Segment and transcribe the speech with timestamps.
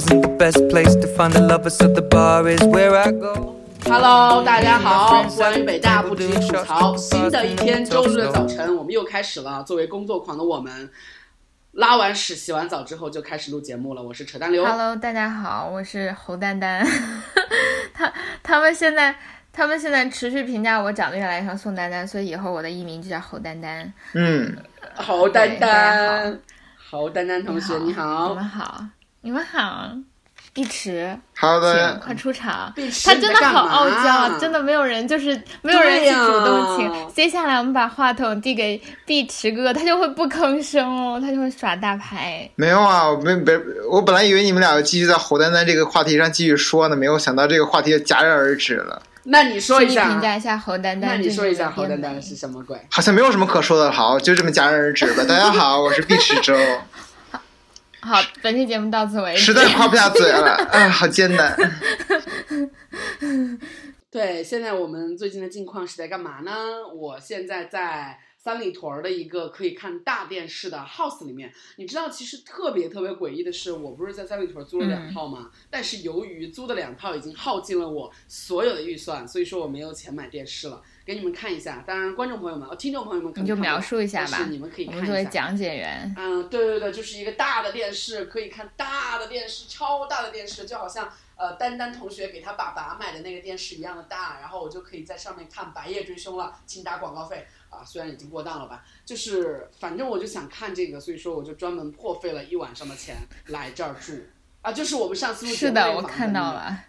[0.00, 3.56] isn't the best place to find a lover, so the bar is where I go.
[3.84, 9.62] Hello，大家好，关于北大不止吐槽，新的一天周日的早晨，我们又开始了。
[9.62, 10.90] 作为工作狂的我们，
[11.72, 14.02] 拉完屎、洗完澡之后就开始录节目了。
[14.02, 14.64] 我是扯淡刘。
[14.64, 16.86] Hello，大家好，我是侯丹丹。
[17.92, 18.10] 他
[18.42, 19.14] 他们现在
[19.52, 23.92] 他们现在持续评价我长得越来越像宋丹丹，所以以后我的艺名就叫侯丹丹。
[24.14, 24.56] 嗯，
[24.94, 26.38] 侯丹丹，
[26.90, 28.34] 侯丹丹同学你好你好。
[28.34, 28.84] 们好，
[29.22, 29.90] 你们好，
[30.54, 32.72] 碧池，好请的，快出场。
[33.04, 37.14] 他真的好傲娇，嘛真的没有人就是没有人去主动请。
[37.14, 42.50] 接下来我们把话筒递给碧池哥哥，他就会不吭声哦，他就会耍大牌。
[42.56, 51.10] 没有啊，我们本我本来以为你们俩要继续在侯丹丹这个话题上继续说呢，没有想到这个话题就戛然而止了，那你说一请你评下，价一下侯丹丹。
[51.10, 52.80] 那你说一下侯丹丹是什么鬼？
[52.90, 53.92] 好像没有什么可说的。
[53.92, 55.22] 好，就这么戛然而止吧。
[55.28, 56.56] 大家好，我是碧池周，
[58.02, 59.40] 好，本期节目到此为止。
[59.40, 61.56] 实在夸不下嘴了，哎，好艰难。
[64.10, 66.52] 对，现在我们最近的近况是在干嘛呢？
[66.94, 71.52] 我现在在三里屯儿的一个可以看大电视的 house 里面。
[71.76, 75.50] 你知道，其实特别特别诡异的是，我不是在三里屯儿租了两套吗？
[75.68, 80.82] 但是由于租的两套已经耗尽了我所有的预算，所以说我没有钱买电视了。
[81.04, 85.02] 给你们看一下，当然观众朋友们、哦听众朋友们可能你就描述一下吧但是你们可以看一下。
[85.02, 104.12] 们作为讲解员，嗯，对对对，就是一个大的电视，可以看大的电视，超大的电视，就好像呃丹丹同学给他爸爸买的那个电视一样的大，然后我就可以在上面看《白夜追凶》了，请打广告费啊，虽然已经过档了吧，就是反正我就想看这个，所以说我就专门破费了一晚上的钱来这儿住
[104.60, 106.84] 啊，就是我们上次录节是的，我看到了。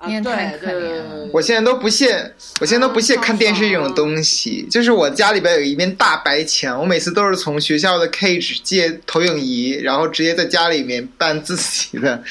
[0.00, 4.66] 啊，你也对太可对我现在都不屑，我现在都不屑看电视这种东西。
[4.70, 12.24] 就是我家里边有一面大白墙，我每次都是从学校的 Cage 借投影仪，然后直接在家里面办自己的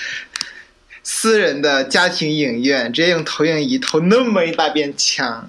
[1.04, 5.48] 私人的家庭影院，直接用投影仪投那么一大片墙。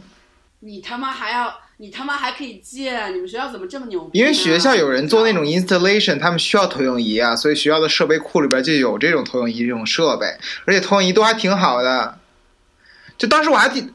[0.59, 4.23] 你他妈还要，你他妈还可以借，你们学校怎么这么牛逼呢？
[4.23, 10.27] 因为学校有人做那种 installation，他们需要投影仪啊，所以学校的设备库里边就有这种投影仪这种设备，
[10.67, 12.19] 而且投影仪都还挺好的。
[13.17, 13.91] 就当时我还挺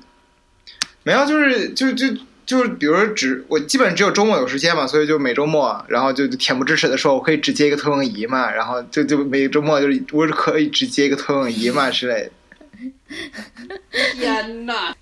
[1.04, 2.08] 没有，就是就就
[2.44, 12.32] 就是，比如说只我基本只有周末有时间嘛，所以就每周末，然后就就恬不知耻的说，我可以只接一个投影仪嘛，然后就就每周末就是我是可以只接一个投影仪嘛之类的。
[14.16, 14.96] 天哪！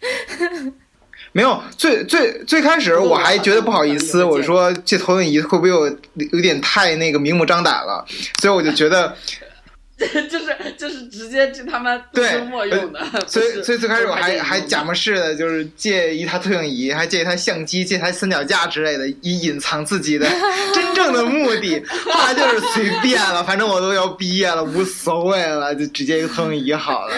[1.34, 5.88] 没有，最最最开始我还觉得不好意思，我说这投影仪会不会有
[6.32, 8.06] 有点太那个明目张胆了，
[8.40, 9.16] 所以我就觉得，
[9.98, 20.28] 就是就是直接就他妈对周末用的， 所以所以最开始我还还假模似的，就是借一台投影仪，还借一台相机，借一台三脚架之类的，以隐藏自己的
[20.76, 21.84] 真正的目的。
[22.12, 27.16] 后来就是随便了，反正我都要毕业了，无所谓了，就直接一个投影仪好了。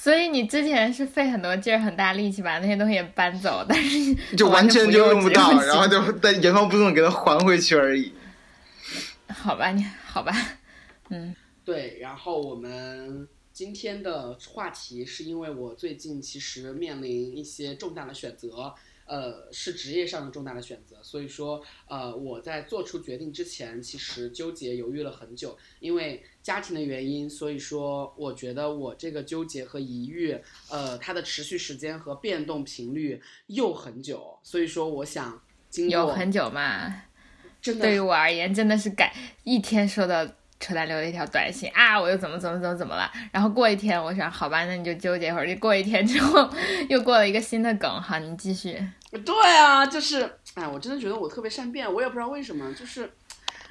[0.00, 8.12] 所以你之前是费很多劲儿、很大力气把那些东西也搬走，但是就完全就用不到，然后就但原封不动给它还回去而已。
[9.26, 10.32] 好吧，你好吧，
[11.08, 18.72] 嗯，对，然后我们今天的话题是因为我最近其实面临一些重大的选择，
[19.08, 30.38] 呃，是职业上的重大的选择，所以说，呃，我在做出决定之前，其实纠结犹豫了很久，因为家庭的原因，所以说我觉得我这个纠结和疑虑，
[30.70, 37.02] 呃，它的持续时间和变动频率又很久，所以说我想经过有很久嘛。
[37.60, 40.24] 真的对于我而言，真的是改一天收到
[40.60, 43.10] 扯淡留的一条短信啊，我又怎么怎么怎么怎么了？
[43.32, 45.46] 然后过一天，我想好吧，那你就纠结一会儿。
[45.48, 46.48] 就过一天之后，
[46.88, 48.80] 又过了一个新的梗，好，你继续。
[49.10, 53.10] 对啊，就是，哎，我真的觉得我特别善变，我也不知道为什么，就是，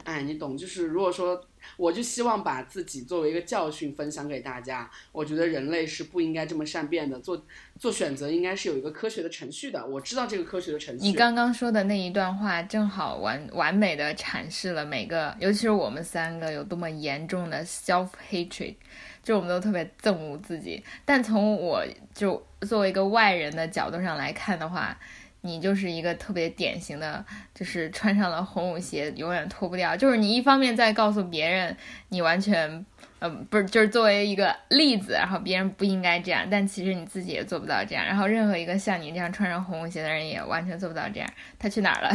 [0.03, 1.39] 哎，你懂，就是如果说，
[1.75, 4.89] 我就希望把自己作为一个教训分享给大家。
[5.11, 7.39] 我觉得人类是不应该这么善变的，做
[7.77, 9.85] 做选择应该是有一个科学的程序的。
[9.85, 11.05] 我知道这个科学的程序。
[11.05, 18.75] 你刚刚说的那一段话，正好完完美的阐释了每个，尤其是我们三个有多么严重的 self hatred，
[19.21, 20.83] 就我们都特别憎恶自己。
[21.05, 21.85] 但从我
[22.15, 24.97] 就作为一个外人的角度上来看的话，
[25.41, 27.23] 你就是一个特别典型的，
[27.53, 29.95] 就是穿上了红舞鞋永远脱不掉。
[29.95, 31.75] 就是你一方面在告诉别人
[32.09, 32.85] 你完全，
[33.19, 38.03] 呃，不是，就是作为一个例子，然后别人不应该这样，但其实你自己也做不到这样。
[38.05, 41.29] 然后任何一个像你这样穿上红舞鞋的人也完全做不到这样。
[41.57, 42.11] 他去哪儿了？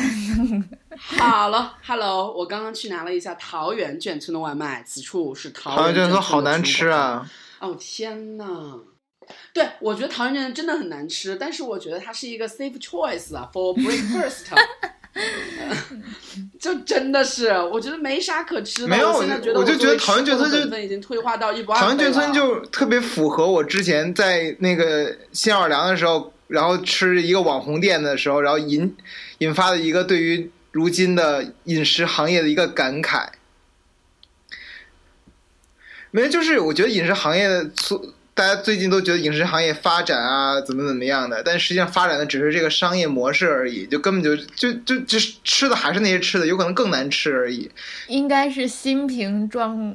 [0.99, 6.63] 好了，Hello，我刚刚去拿了一下桃园眷村的外卖，此处是桃桃园园卷说好难！
[6.63, 7.31] 吃啊！
[7.61, 8.45] 哦天呐！
[9.53, 14.47] 对，我觉得唐人卷真的很难吃，但是我觉得它是一个 safe choice 啊，for breakfast。
[16.59, 18.89] 就真的是，我觉得没啥可吃的。
[18.89, 21.79] 没有我现在觉得我就觉得作为桃园眷村就已经退化到一不二。
[21.79, 28.97] 桃园眷村就特别符合我之前在那个新奥尔良的时候，然后吃一个网红店的时候，然后引
[29.39, 33.29] 引发的一个对于如今的饮食行业的一个感慨。
[36.11, 38.03] 没有，就是我觉得饮食行业的所，
[38.35, 47.71] 大家最近都觉得影视行业发展啊，怎么怎么样的，但实际上发展的只是这个商业模式而已，就根本就就就就是吃的还是那些吃的，有可能更难吃而已。
[48.09, 49.95] 应该是新瓶装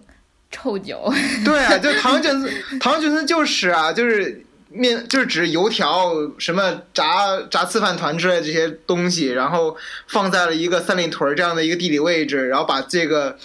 [0.51, 1.11] 臭酒。
[1.43, 9.75] 对啊，就糖卷子，糖卷子就是啊，就是面，就是指油条、什么炸炸刺饭团之类的这些东西，然后
[10.07, 13.35] 放在了一个三里屯这样的一个地理位置，然后把这个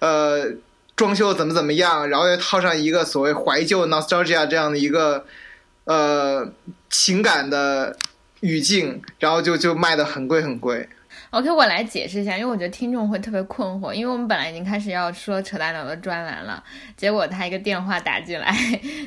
[0.00, 0.46] 呃
[0.94, 5.24] 装修怎么怎么样，然后又套上一个所谓怀旧 nostalgia 这样的一个
[5.84, 6.46] 呃
[6.90, 7.96] 情感的
[8.40, 10.88] 语境，然后就就卖的很贵很贵。
[11.30, 16.62] OK，我来解释一下，因为我觉得听众会特别困惑，因为我们本来已经开始要说扯淡鸟的专栏了，
[16.94, 18.54] 结果他一个电话打进来，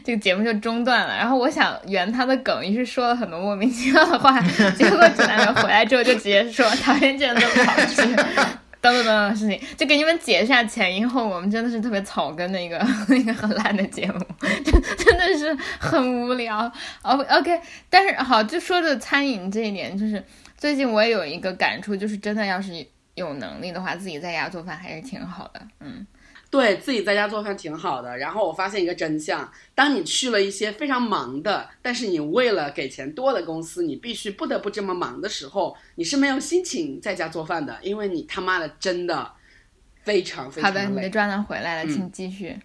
[0.03, 1.15] 这个节目就中断了。
[1.15, 4.41] 然后我想圆他的梗，于是说了很多莫名其妙的话，
[4.75, 8.01] 结果扯淡鸟回来之后就直接说讨厌这样的跑去。
[8.85, 11.35] 等等等等的事情，就给你们解释下前因后果。
[11.37, 12.77] 我们真的是特别草根的一个
[13.09, 14.19] 一个很烂的节目，
[14.63, 16.71] 真 真的是很无聊。
[17.01, 17.59] O OK，
[17.89, 20.23] 但是好，就说的餐饮这一点，就是
[20.55, 22.85] 最近我也有一个感触，就是真的要是
[23.15, 25.61] 有能力的话，自己在家做饭还是挺好的。
[25.79, 26.05] 嗯，
[26.55, 28.17] 对自己在家做饭挺好的。
[28.17, 39.31] 然后我发现一个真相：当你去了一些非常忙的，但是你为了给钱多的公司，你必须不得不这么忙的时候，你是没有心情在家做饭的，因为你他妈的真的
[40.03, 41.01] 非常非好的，常累。
[41.01, 42.57] 你的专栏回来了，嗯请继续。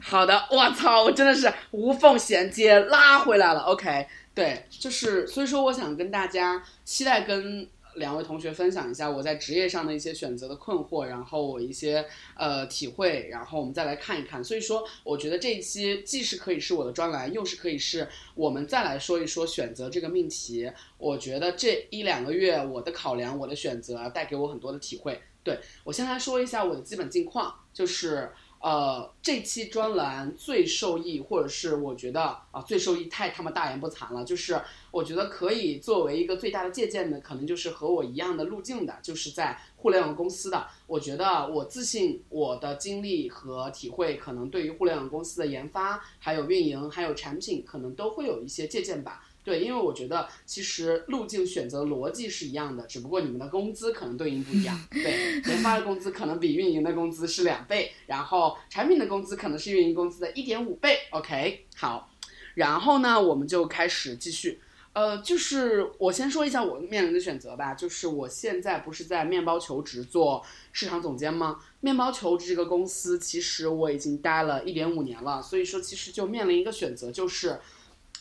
[0.00, 3.60] 好的，我操，我真的是无缝衔接拉回来了。
[3.60, 14.42] OK，对，就是所以说，我想跟大家期待跟两位同学分享一下我在职业上的一些选择的困惑，然后我一些呃体会，然后我们再来看一看。
[14.42, 20.70] 所以说，我觉得这一期既是可以是我的专栏，又是可以是我们再来说一说选择这个命题。
[20.98, 25.20] 我觉得这一两个月我的考量，我的选择带给我很多的体会。
[25.42, 28.30] 对我先来说一下我的基本近况，就是。
[28.66, 32.20] 呃，这期专栏最受益，或者是我觉得
[32.50, 34.24] 啊，最受益太他妈大言不惭了。
[34.24, 34.60] 就是
[34.90, 40.66] 我觉得可以作为一个最大的借鉴的，可能就是和我一样的路径的，就是在互联网公司的。
[40.88, 49.24] 我觉得我自信，我的经历和体会，可能对于互联网公司的研发、还有运营、还有产品，可能都会有一些借鉴吧。
[49.46, 54.76] 对，因为我觉得其实路径选择逻辑是一样的，只不过你们的工资可能对应不一样。
[54.90, 60.98] 对，研发的工资可能比运营的工资是两倍，然后产品的工资可能是运营工资的一点五倍。
[61.12, 62.10] OK，好，
[62.56, 64.60] 然后呢，我们就开始继续。
[64.94, 71.60] 呃，就是我先说一下我面临的选择吧，就是我现在不是在面包求职做市场总监吗？
[71.78, 77.60] 面包求职这个公司其实我已经待了一点五年了，所以说其实就面临一个选择，就是。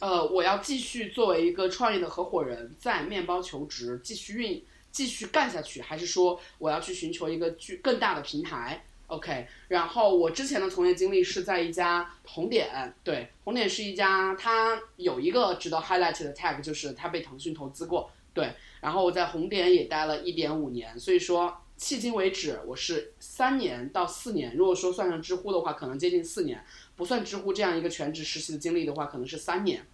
[0.06, 26.64] 呃，我要继续作为一个创业的合伙人，在面包求职继续运继续干下去，还是说我要去寻求一个巨更大的平台？OK，然后我之前的从业经历是在一家红点，对，红点是一家，它有一个值得 highlight 的 tag，就是它被腾讯投资过，对，然后我在红点也待了一点五年，所以说迄今为止我是三年到四年，如果说算上知乎的话，可能接近四年。
[26.96, 29.86] 不算知乎这样一个全职实习的经历的话，可能是三年，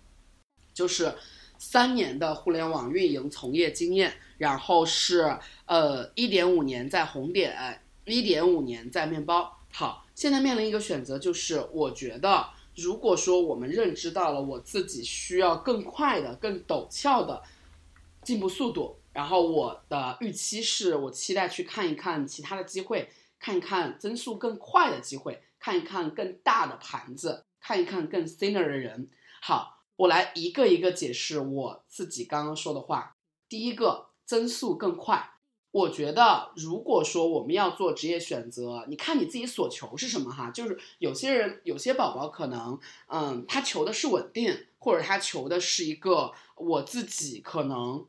[0.73, 1.13] 就是
[1.57, 9.59] 三年的互联网运营从业经验，然后是呃一点五年在红点，一点五年在面包。
[9.71, 17.41] 好，现在面临一个选择，就是我觉得如果说我们认知到了我自己需要更快的、更陡峭的
[18.23, 23.09] 进步速度，然后我的预期是我期待去看一看其他的机会，
[23.39, 25.41] 看一看增速更快的机会。
[25.63, 29.07] 看一看更大的盘子，看一看更 senior 的人。
[29.43, 33.15] 好，我来一个一个解释我自己刚刚说的话。
[33.47, 35.33] 第一个，增速更快。
[35.69, 40.49] 我觉得，如果说我们要做职业选择，你看你自己所求是什么哈？
[40.49, 48.03] 就是有些人，有些宝宝可能，嗯，他求的是稳定，或者他求的是一个我自己可能。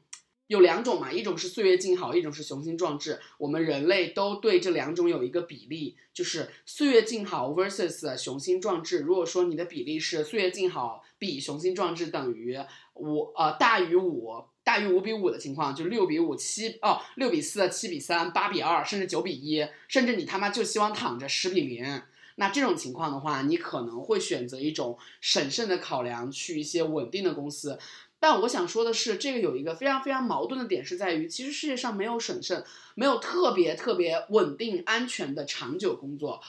[0.52, 3.18] 有两种嘛，一种是岁月静好，一种是雄心壮志。
[3.38, 8.98] 我们人类都对这两种有一个比例，就是岁月静好 versus 雄心壮志。
[8.98, 12.58] 如果说你的比例是岁月静好比雄心壮志等于
[12.96, 22.02] 五，呃，大于五，大于五比五的情况，就六比五、七哦，六比四、七比三、八比二，甚至九比一，甚至你他妈就希望躺着十比零。
[22.36, 27.78] 那这种情况的话，你可能会选择一种审慎的考量，去一些稳定的公司。
[28.22, 32.64] 但我想说的是，这个有一个非常非常矛盾的点是在于，其实世界上没有审慎，
[32.94, 36.40] 没有特别特别稳定、安全的长久工作，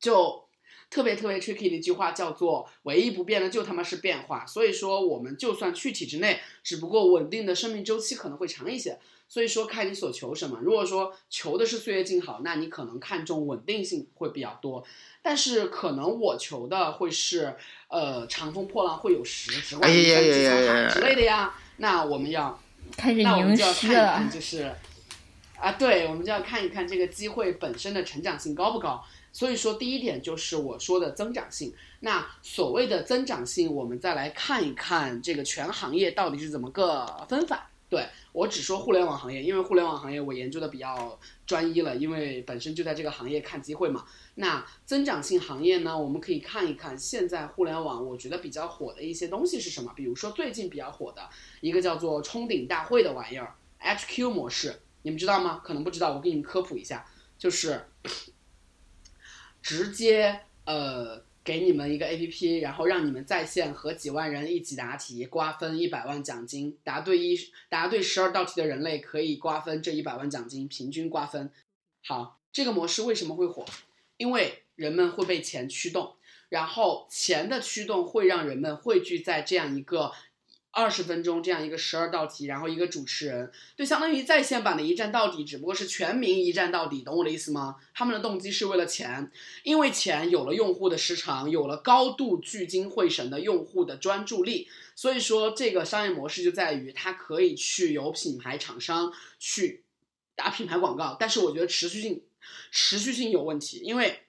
[0.00, 0.44] 就。
[0.88, 8.96] 特别特别 tricky 的一句话叫做“唯一不变的就他妈是变化”，所以说我们就算去体制内，只不过稳定的生命周期可能会长一些。
[9.28, 10.58] 所以说看你所求什么。
[10.62, 14.84] 如果说求的是岁月静好，那你可能看重稳定性会比较多。
[15.22, 17.56] 但是可能我求的会是，
[17.88, 21.54] 呃，长风破浪会有时，直挂云帆济沧海之类的呀。
[21.78, 22.58] 那我们要
[22.96, 24.30] 开始那我们就要看一看，。
[24.30, 24.72] 就是
[25.58, 29.04] 啊，对，我们就要看一看这个机会本身的成长性高不高。
[29.32, 31.74] 所以说，第一点就是我说的增长性。
[32.00, 37.68] 那所谓的增长性，我们再来看一看这个全行业到底是怎么个分法。
[37.88, 44.04] 对我只说互联网行业，因为互联网行业我研究的比较专一了，因为本身就在这个行业看机会嘛。
[44.34, 49.92] 那增长性行业呢，我们可以看一看现在互联网我觉得比较火的一些东西是什么。
[49.94, 51.28] 比如说最近比较火的
[51.60, 55.60] 一个叫做冲顶大会的玩意儿，HQ 模式，你们知道吗？
[55.62, 57.06] 可能不知道，我给你们科普一下，
[57.38, 57.86] 就是
[59.62, 66.76] 直接呃给你们一个 A P P，然后让你们在线和几万人一起答题，瓜分一百万奖金。
[66.82, 67.38] 答对一
[67.68, 71.52] 答对十二道题的人类可以瓜分这一百万奖金，平均瓜分。
[72.04, 73.64] 好，这个模式为什么会火？
[74.16, 76.16] 因为人们会被钱驱动，
[76.48, 80.10] 然后钱的驱动会让人们汇聚在这样一个
[80.76, 87.76] 二十分钟这样一个十二道题，然后一个主持人，对，相当于在线版的一站到底，只不过是全民一站到底，懂我的意思吗？
[87.94, 99.82] 他们的动机是为了钱，因为钱有了用户的时长，有了高度聚精会神的用户的专注力，所以说这个商业模式就在于它可以去有品牌厂商去
[100.34, 102.22] 打品牌广告，但是我觉得持续性
[102.70, 104.25] 持续性有问题，因为。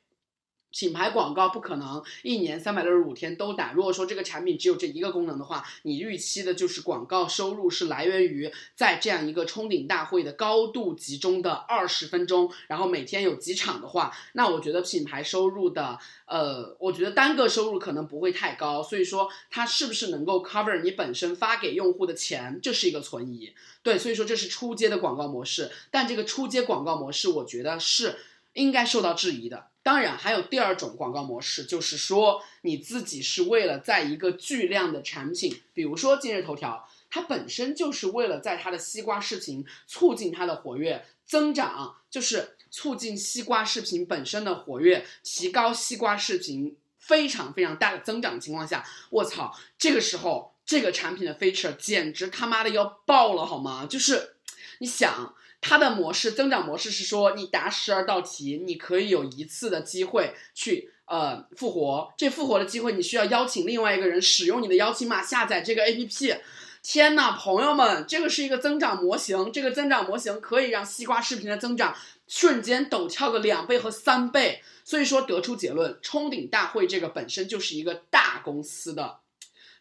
[0.72, 3.74] 品牌广告不可能一年三百六十五天都打。
[3.74, 18.84] 如果说这个产品只有这一个功能的话，你预期的就是广告收入是来源于在这样一个冲顶大会的高度集中的二十分钟，然后每天有几场的话，那我觉得品牌收入的，呃，我觉得单个收入可能不会太高。
[18.84, 23.54] 所以说它是不是能够 cover 你本身发给用户的钱，这是一个存疑。
[23.82, 28.18] 对，所以说这是出街的广告模式，但这个出街广告模式，我觉得是
[28.58, 29.68] 应该受到质疑的。
[29.84, 53.86] 当然，还有第二种广告模式，就是说你自己是为了在一个巨量的产品，比如说今日头条，它本身就是为了在它的西瓜视频促进它的活跃增长，就是促进西瓜视频本身的活跃，提高西瓜视频非常非常大的增长情况下，我操，这个时候这个产品的 feature 简直他妈的要爆了，好吗？
[53.86, 54.36] 就是
[54.80, 55.34] 你想。
[55.62, 62.14] 它的模式增长模式是说，你答十二道题，你可以有一次的机会去呃复活。
[62.18, 66.40] 这复活的机会，你需要邀请另外一个人使用你的邀请码下载这个 APP。
[66.84, 71.94] 天呐，朋友们，这个是一个增长模型，这个增长模型可以让西瓜视频的增长
[72.28, 74.62] 瞬间陡跳个两倍和三倍。
[74.86, 79.18] 所以说得出结论，冲顶大会这个本身就是一个大公司的。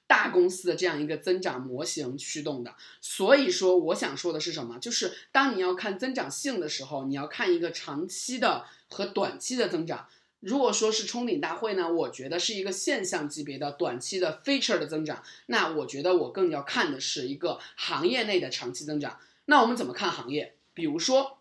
[0.07, 4.79] 大公司的这样一个增长模型驱动的，所以说我想说的是什么？
[4.79, 10.07] 就是当你要看增长性的时候，你要看一个长期的和短期的增长。
[10.41, 15.23] 如果说是冲顶大会呢，我觉得是一个现象级别的短期的 feature 的增长。
[15.47, 19.19] 那我觉得我更要看的是一个行业内的长期增长。
[19.47, 20.55] 那我们怎么看行业？
[20.73, 21.39] 比如说，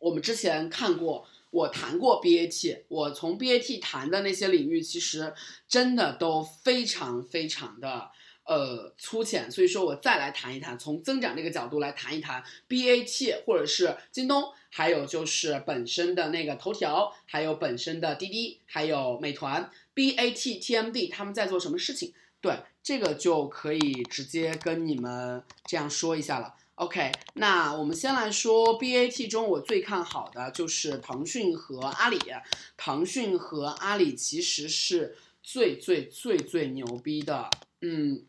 [0.00, 1.28] 我们之前看过。
[1.54, 5.32] 我谈过 BAT，我从 BAT 谈的那些领域，其实
[5.68, 8.10] 真的都非常非常的
[8.44, 22.12] 呃粗浅，所以说我再来谈一谈，从增长这个角度来谈一谈 BAT 或者是京东，还有就是本身的那个头条，还有本身的滴滴，还有美团 BAT TMD 他们在做什么事情？
[22.40, 26.54] 对，这个就可以直接跟你们这样说一下了。
[26.76, 32.18] OK，那我们先来说 BAT 中我最看好的就是腾讯和阿里。
[32.76, 37.48] 腾讯和阿里其实是最最最最牛逼的，
[37.80, 38.24] 嗯，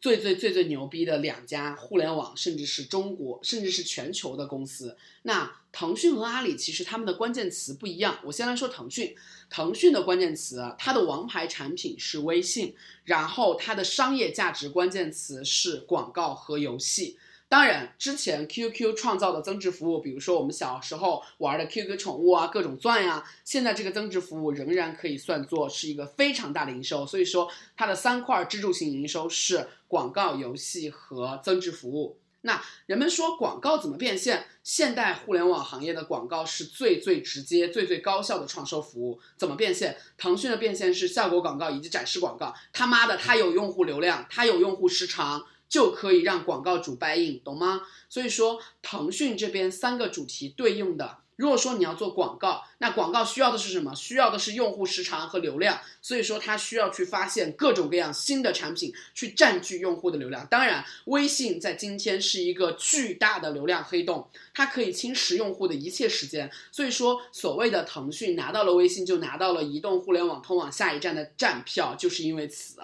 [0.00, 4.96] 最最最最牛逼的两家互联网，甚至是中国，甚至是全球的公司。
[5.22, 8.18] 那腾讯和阿里其实他们的关键词不一样。
[8.24, 9.14] 我先来说腾讯，
[9.48, 17.16] 腾讯的关键词，它的王牌产品是微信，然后它的商业价值关键词是广告和游戏。
[17.48, 27.06] 当然，之前 QQ 创造的增值服务，比如说我们小时候玩的 QQ 宠物啊，各种钻呀，现在这个增值服务仍然可以算作是一个非常大的营收。
[27.06, 32.18] 所以说，它的三块支柱型营收是广告、游戏和增值服务。
[32.42, 34.46] 那人们说广告怎么变现？
[34.62, 39.18] 现代互联网行业的广告是最最直接、最最高效的创收服务。
[39.36, 39.96] 怎么变现？
[40.16, 42.54] 腾讯的变现是效果广告以及展示广告。
[42.72, 47.82] 他妈的，它有用户流量，它有用户时长，就可以让广告主 buy in，懂吗？
[48.08, 51.18] 所以说，腾讯这边三个主题对应的。
[51.36, 53.94] 如果说你要做广告，那广告需要的是什么？
[53.94, 55.78] 需要的是用户时长和流量。
[56.02, 60.44] 所以说，它需要去发现各种各样新的产品，去占据用户的流量。
[60.48, 66.50] 当然，微信在今天是一个巨大的流量黑洞，它可以侵蚀用户的一切时间。
[66.72, 72.80] 所以说，所谓的腾讯拿到了微信，就拿到了移动互联网通往下一站的站票，就是因为此。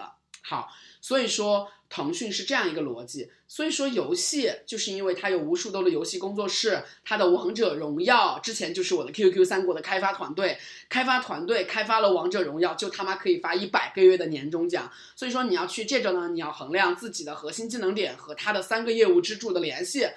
[0.47, 0.69] 好，
[1.01, 1.67] 所以说。
[1.87, 10.57] 腾讯是这样一个逻辑，所以说游戏就是因为它有无数多的游戏工作室，它的王者荣耀之前就是我的 QQ 三国的开发团队，
[10.89, 14.91] 开发团队开发了王者荣耀，就他妈可以发一百个月的年终奖。
[15.15, 20.07] 所以说你要去这个呢，你要衡量自己的核心技能点和它的三个业务支柱的联系。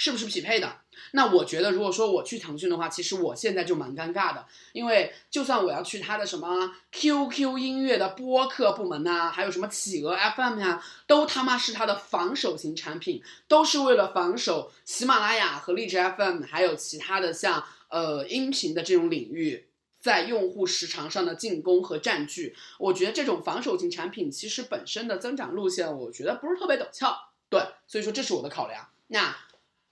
[0.00, 0.76] 是不是匹配的？
[1.12, 22.54] 那我觉得，如果说我去腾讯的话，其实我现在就蛮尴尬的，因为就算我要去他的什么 QQ 音乐的播客部门呐，还有什么企鹅 FM 呀，都他妈是他的防守型产品，都是为了防守喜马拉雅和荔枝 FM，还有其他的像呃音频的这种领域，在用户时长上的进攻和占据。
[22.78, 27.16] 我觉得这种防守型产品其实本身的增长路线，我觉得不是特别陡峭。
[27.50, 28.88] 对，所以说这是我的考量。
[29.08, 29.36] 那。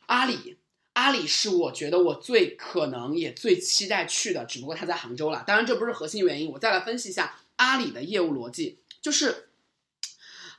[0.09, 0.57] 阿里，
[0.97, 5.45] 阿里是我觉得我最可能也最期待去的，只不过他在杭州了。
[5.47, 9.46] 当然这不是核心原因，我再来分析一下阿里的业务逻辑，就是。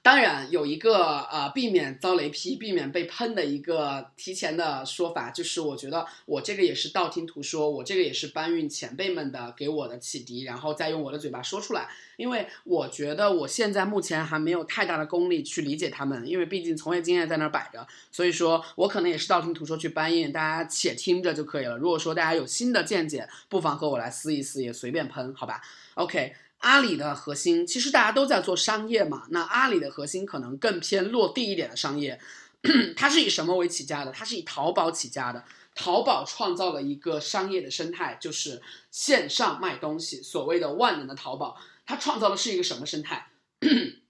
[0.01, 11.89] 当然有一个呃，避免遭雷劈、避免被喷的一个提前的说法，就是我觉得我这个也是道听途说，我这个也是搬运前辈们的给我的启迪，然后再用我的嘴巴说出来。
[12.15, 21.77] 因为我觉得我现在目前还没有太大的功力去理解他们，因为毕竟从业经验在那儿摆着，所以说我可能也是道听途说去搬运，大家且听着就可以了。
[21.77, 25.61] 如果说大家有新的见解，不妨和我来撕一撕，也随便喷，好吧
[25.95, 26.33] ？OK。
[26.59, 32.19] 阿里的核心其实大家都在做商业嘛，那阿里的核心可能更偏落地一点的商业，
[32.97, 34.11] 它是以什么为起家的？
[34.11, 35.43] 它是以淘宝起家的。
[35.75, 43.27] 淘宝创造了一个商业的生态，就是线上卖东西，所谓的万能的淘宝，它创造的是一个什么生态？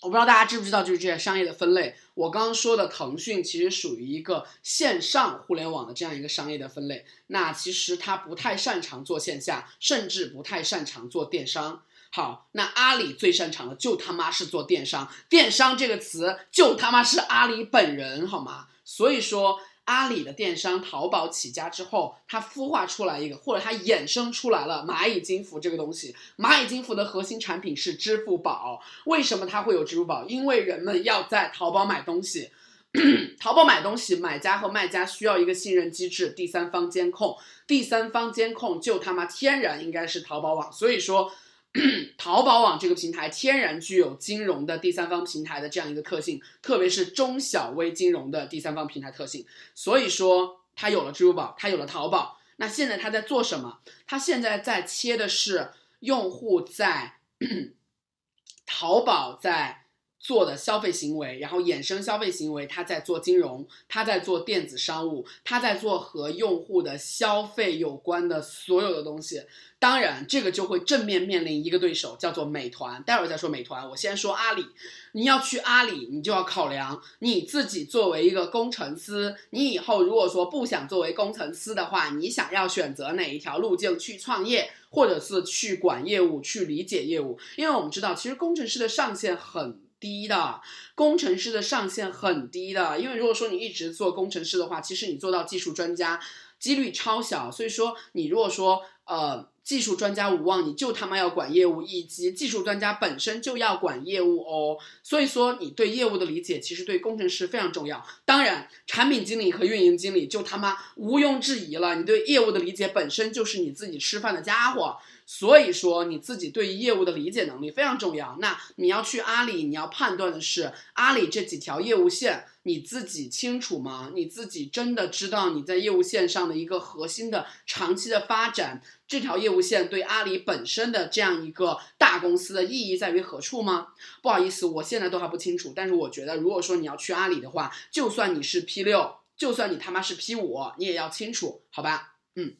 [0.00, 1.96] 我不知道大家知不知道，就是这些商业的分类。
[2.14, 7.04] 我刚刚说的腾讯其实属于一个线上互联网的这样一个商业的分类。
[7.28, 11.82] 那其实它不太擅长做线下，甚至不太擅长做电商。
[12.10, 15.10] 好，那阿里最擅长的就他妈是做电商。
[15.28, 18.66] 电商这个词就他妈是阿里本人，好吗？
[18.84, 19.60] 所以说。
[19.88, 26.14] 阿里的电商淘宝起家之后，它孵化出来一个，或者它衍生出来了蚂蚁金服这个东西。
[26.36, 28.82] 蚂蚁金服的核心产品是支付宝。
[29.06, 30.26] 为什么它会有支付宝？
[30.26, 32.50] 因为人们要在淘宝买东西，
[33.40, 37.34] 淘宝买东西，买家和卖家需要一个信任机制，第三方监控。
[37.66, 40.70] 第三方监控就他妈天然应该是淘宝网。
[40.70, 41.32] 所以说。
[42.16, 49.46] 淘宝网这个平台天然具有金融的第三方平台的这样一个特性，特别是中小微金融的第三方平台特性。
[49.74, 52.38] 所以说，它有了支付宝，它有了淘宝。
[52.56, 53.80] 那现在它在做什么？
[54.06, 57.18] 它现在在切的是用户在
[58.66, 59.84] 淘宝在
[60.18, 69.42] 做的消费行为，然后衍生消费行为，他在做金融，他在做电子商务，他在做和用户的消费有关的所有的东西。
[69.80, 73.00] 当然，这个就会正面面临一个对手，叫做美团。
[73.04, 74.66] 待会儿再说美团，我先说阿里。
[75.12, 87.38] 你要去阿里，你就要考量你自己作为一个工程师，你以后如果说不想作为工程师的话，你想要选择哪一条路径去创业，或者是去管业务、去理解业务？
[87.56, 90.60] 因为我们知道，其实工程师的上限很低的，
[90.94, 92.98] 工程师的上限很低的。
[92.98, 96.20] 因为如果说你一直做工程师的话，其实你做到技术专家
[96.58, 97.50] 几率超小。
[97.50, 99.48] 所以说，你如果说呃。
[99.68, 104.78] 技术专家无望，你就他妈要管业务，以及技术专家本身就要管业务哦。
[105.02, 108.02] 所以说，你对业务的理解其实对工程师非常重要。
[108.24, 114.96] 当然，产品经理和运营经理就他妈毋庸置疑了，你对业务的理解本身就是你自己吃饭的家伙。
[115.30, 118.38] 所以说，你自己对于业务的理解能力非常重要。
[118.40, 124.10] 那你要去阿里，你要判断的是阿里这几条业务线，你自己清楚吗？
[124.14, 133.88] 你自己真的知道你在业务线上的一个核心的长期的发展，这条业务线对阿里本身的这样一个大公司的意义在于何处吗？
[134.22, 135.74] 不好意思，我现在都还不清楚。
[135.76, 142.14] 但是我觉得，如果说你要去阿里的话，就算你是 P 六，就算你他妈是 P 五，你也要清楚，好吧？
[142.34, 142.56] 嗯。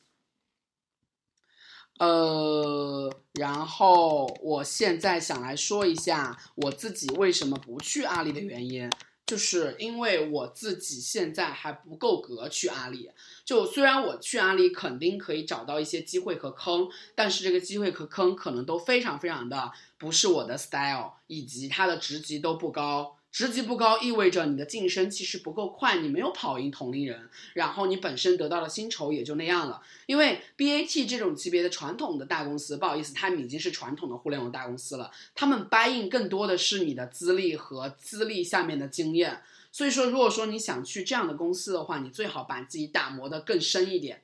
[1.98, 8.90] 呃，然后我现在想来说一下我自己为什么不去阿里的原因。
[9.26, 13.10] 就是因为我自己现在还不够格去阿里。
[13.44, 23.17] 就虽然我去阿里肯定可以找到一些机会和坑，但是这个机会和坑可能都非常非常的不是我的 style，以及它的职级都不高。
[23.30, 29.80] 职级不高意味着你的晋升其实不够快，你没有跑赢同龄人，然后你本身得到的薪酬也就那样了。
[30.06, 39.42] 因为 BAT 这种级别的传统的大公司，不好意思，他们已经是传统的互联网大公司了，他们 buy in 更多的是你的资历和资历下面的经验。
[39.70, 44.22] 所以说，如果说你想去这样的公司的话，你最好把自己打磨的更深一点，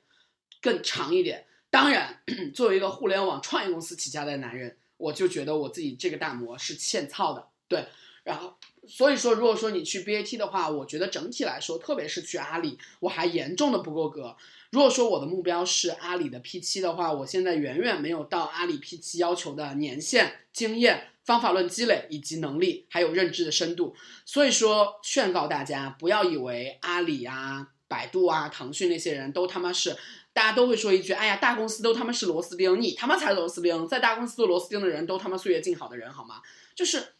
[0.59, 1.45] 更长一点。
[1.69, 2.21] 当然，
[2.53, 7.47] 作为一个互联网创业公司起家的男人，我就觉得我自己这个打磨是欠操的。
[7.69, 7.85] 对，
[8.23, 8.57] 然后。
[8.87, 14.35] 所以说，如果说你去 BAT 的话，我觉得整体来说，特别是去阿里，我还严重的不够格。
[14.71, 23.95] 如果说我的目标是阿里的 P7 的话，我现在远远没有到阿里 P7 要求的年限、经验、方法论积累以及能力，还有认知的深度。
[24.25, 29.95] 所以说，劝告大家不要以为阿里啊、百度啊、腾讯那些人都他妈是，
[30.33, 36.41] 大家都会说一句，哎呀，大公司都他妈是螺丝钉，你他妈才是螺丝钉，在大公司做螺丝钉的人都他妈岁月静好的人好吗？
[36.75, 37.13] 就是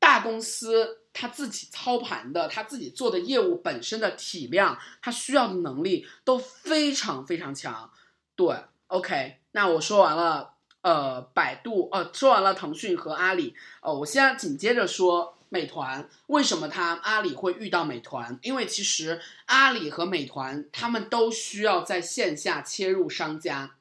[0.00, 1.02] 大公司。
[1.18, 7.90] 他自己操盘的，他自己做的业务本身的体量，他需要的能力都非常非常强。
[8.34, 8.54] 对
[8.88, 10.50] ，OK，那我说完了，
[10.82, 16.06] 呃，百度，呃，说完了腾讯和阿里，呃，我现在紧接着说美团。
[16.26, 18.38] 为什么他阿里会遇到美团？
[18.42, 23.76] 因为其实阿里和美团他们都需要在线下切入商家，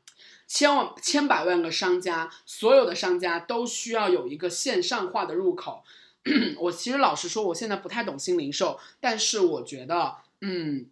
[0.47, 5.83] 千万千百万个商家，所有的商家都需要有一个线上化的入口。
[6.57, 10.89] 我其实老实说，我现在不太懂新零售，但是我觉得，嗯，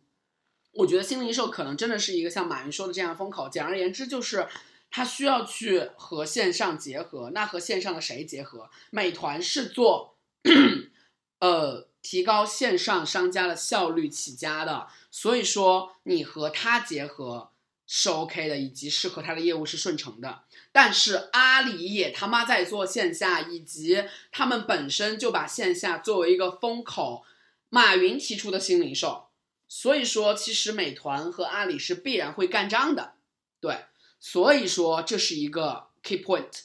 [0.73, 3.49] 我觉得新零售可能真的是一个像马云说的这样风口。
[3.49, 4.47] 简而言之，就是
[4.91, 7.31] 它需要去和线上结合。
[7.31, 8.69] 那和线上的谁结合？
[8.91, 10.15] 美团是做，
[11.39, 17.49] 呃，提高线上商家的效率起家的，所以说你和它结合
[17.85, 20.43] 是 OK 的，以及是和他的业务是顺承的。
[20.71, 27.23] 但是阿里也他妈在做线下，以及他们本身就把线下作为一个风口，
[27.69, 29.27] 马云提出的新零售，
[29.67, 33.13] 所以说其实美团和阿里是必然会干仗的，
[33.59, 33.85] 对，
[34.19, 36.61] 所以说这是一个 key point。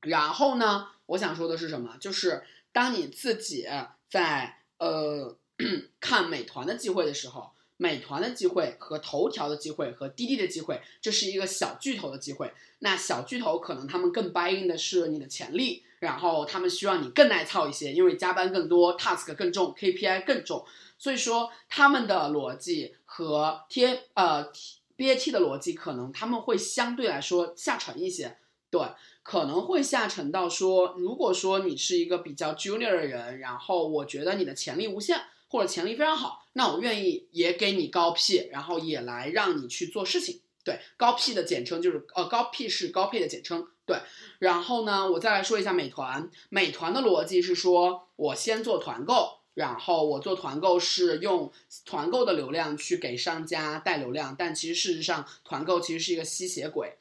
[0.00, 1.96] 然后呢，我想说的是什么？
[2.00, 3.68] 就是当你自己
[4.10, 5.36] 在呃
[6.00, 7.52] 看美团的机会的时候。
[7.78, 12.52] 美团的机会和头条的机会和滴滴的机会，这是一个小巨头的机会。
[12.78, 20.64] 那小巨头可能他们更 buying 的是你的潜力，然后他们需要你更耐操一些，因为加班更多，task 更重，KPI 更重。
[20.98, 23.84] 所以说他们的逻辑和 T
[24.14, 24.50] 呃
[24.96, 28.38] BAT 的逻辑可能他们会相对来说下沉一些，
[28.70, 28.80] 对，
[29.22, 35.20] 可能会下沉到说，如果说你是一个比较 junior 的人，然后我觉得你的潜力无限。
[35.48, 40.40] 或者潜力非常好，那我愿意也给你高 P，然后也来让你去做事情。
[40.64, 43.68] 对，高 P 的简称就是呃高 P 是高配的简称。
[43.84, 43.98] 对，
[44.38, 46.30] 然后呢，我再来说一下美团。
[46.48, 51.52] 美团的逻辑是说，我先做团购，然后我做团购是用
[51.84, 56.96] 团购的流量去给商家带流量，但其实事实上团购其实是一个吸血鬼。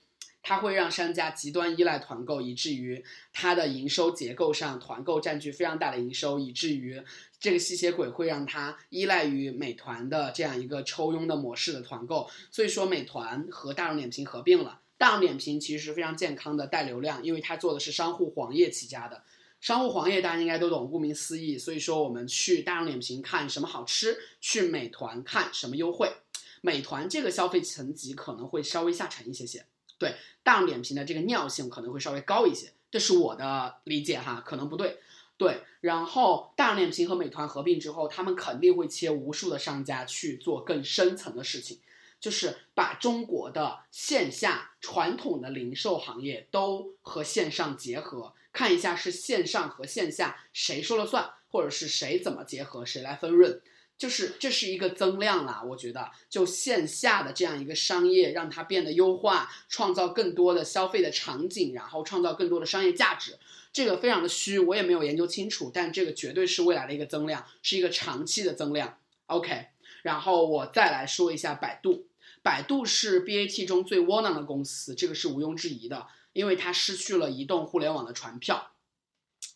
[0.48, 3.04] 它会让商家极端依赖团购，以至于
[3.34, 7.02] 它的营收结构上，团购占据非常大的营收，以至于
[7.40, 12.30] 这个吸血鬼会让它依赖于美团的这样一个抽佣的模式的团购。
[12.52, 14.82] 所以说，美团和大众点评合并了。
[15.00, 19.24] 大众点评其实是非常健康的带流量，因为它做的是商户黄页起家的。
[19.60, 21.58] 商户黄页大家应该都懂，顾名思义。
[21.58, 26.12] 所以说，我们去大众点评看什么好吃，去美团看什么优惠。
[26.62, 29.66] 美团这个消费层级可能会稍微下沉一些些。
[29.98, 35.00] 对大众点评的这个尿性可能会稍微高一些，这是我的理解哈，可能不对。
[35.38, 41.80] 对，然后大众点评和美团合并之后，他们肯定会切无数的商家去做更深层的事情，
[42.22, 53.62] 就是把中国的线下传统的零售行业都和线上结合，看一下是线上和线下谁说了算，或者是谁怎么结合，谁来分润。
[53.98, 63.38] 就是这是一个增量啦，我觉得就线下的这样一个商业，让它变得优化，创造更多的消费的场景，然后创造更多的商业价值，
[63.72, 68.98] 这个非常的虚，我也没有研究清楚，但这个绝对是未来的一个增量，是一个长期的增量。
[69.28, 69.68] OK，
[70.02, 72.08] 然后我再来说一下百度，
[72.44, 78.72] 百度是 BAT 中最窝囊的公司，这个是毋庸置疑的，因为它失去了移动互联网的传票。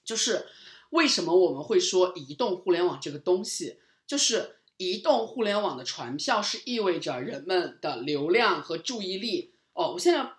[0.05, 0.47] 就是
[0.91, 3.77] 为什么我们会说移动互联网这个东西？
[4.09, 9.91] 就是移动互联网的传票是意味着人们的流量和注意力哦。
[9.91, 10.31] 我现在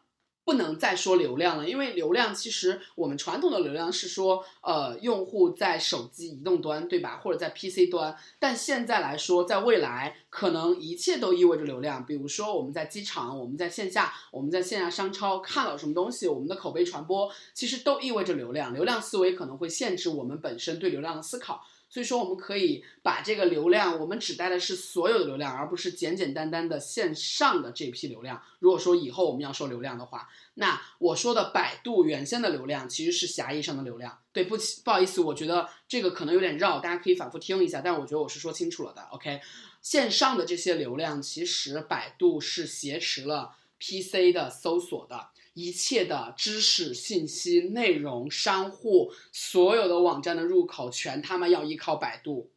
[0.44, 7.20] 不能再说流量了，因为流量其实我们传统的流量是说，呃，用户在手机移动端，对吧？
[7.22, 8.16] 或者在 PC 端。
[8.40, 12.04] 但现在来说，在未来可能一切都意味着流量。
[12.04, 18.74] 比如说我们在机场，我们在线下，我们在线下商超看到什么东西，我们的口碑传播，其实都意味着流量。
[18.74, 21.64] 流量思维可能会限制我们本身对流量的思考。
[21.90, 28.40] 所以说，我们可以把这个流量，我们指代的是所有的流量，而不是简简单单的线上的这批流量。
[28.60, 34.16] 如果说以后我们要说流量的话，那我说的百度原先的流量其实是狭义上的流量。
[34.32, 37.80] 对不起，不好意思，我觉得这个可能有点绕，大家可以反复听一下。
[37.80, 39.02] 但我觉得我是说清楚了的。
[39.10, 39.40] OK，
[39.82, 45.30] 线上的这些流量，其实百度是挟持了 PC 的搜索的。
[45.60, 52.50] 一切的知识、信息、内容、商户，所有的网站的入口，全他妈要依靠百度，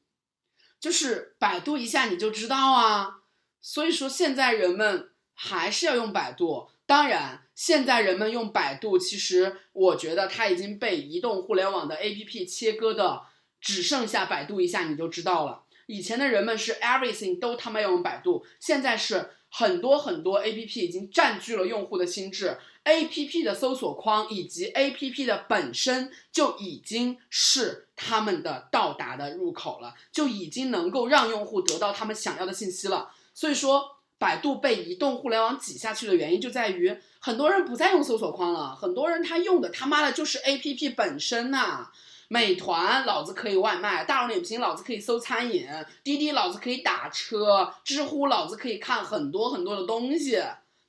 [0.80, 3.22] 就是百度一下你就知道啊。
[3.62, 6.70] 所以说，现在人们还是要用百度。
[6.86, 13.24] 当然，现在人们用百度，其实我觉得它已经被移动互联网的 APP 切割的，
[13.62, 15.64] 只剩下百度一下你就知道了。
[15.86, 22.58] 以前的人们是 everything 都他妈要用百度，现在是很多很多 APP 已经占据了用户的心智。
[22.86, 33.12] A P P 的搜索框以及 A P P 的本身就已经是他们的到达的入口了，就已经能够让用户得到他们想要的信息了。
[33.34, 41.90] 所以说，百度被移动互联网挤下去的原因就在于，很多人不再用搜索框了，很多人他用的他妈的就是 A P P 本身呐。
[42.28, 45.68] 美团老子可以外卖，大众点评老子可以搜餐饮，
[46.04, 50.42] 滴滴老子可以打车，知乎老子可以看很多很多的东西，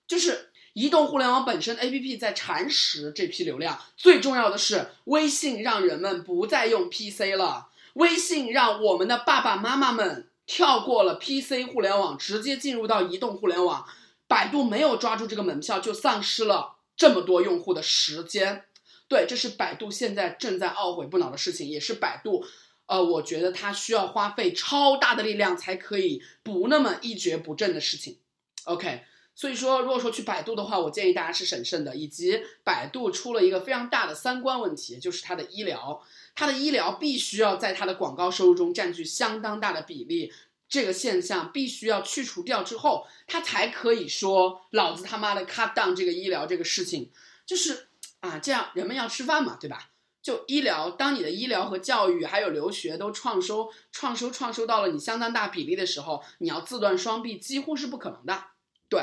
[0.09, 0.51] 就是。
[0.75, 13.87] 移动互联网本身 A P P 在蚕食这批流量，最重要的是微信让人们不再用 P C 了，微信让我们的爸爸妈妈们跳过了 P C 互联网，直接进入到移动互联网。
[14.27, 18.65] 百度没有抓住这个门票，就丧失了这么多用户的时间。
[19.07, 22.45] 对，这是百度现在正在懊悔不恼的事情，也是百度，
[22.87, 28.19] 呃，我觉得它需要花费超大的力量才可以不那么一蹶不振的事情。
[28.65, 29.05] OK。
[29.35, 31.97] 所以说，如果说去百度的话，我建议大家是审慎的。
[31.97, 36.03] 以及百度出了一个非常大的三观问题，就是它的医疗，
[36.35, 40.33] 它的医疗必须要在它的广告收入中占据相当大的比例。
[40.69, 47.11] 这个现象必须要去除掉之后，它才可以说老子他妈的 cut down 这个医疗这个事情，
[47.47, 47.89] 就是
[48.21, 49.91] 啊，这样人们要吃饭嘛，对吧？
[50.23, 58.45] 就医疗，当你的医疗和教育还有留学都创收、创收、创收到了你相当大比例的时候，你要自断双臂几乎是不可能的，
[58.89, 59.01] 对。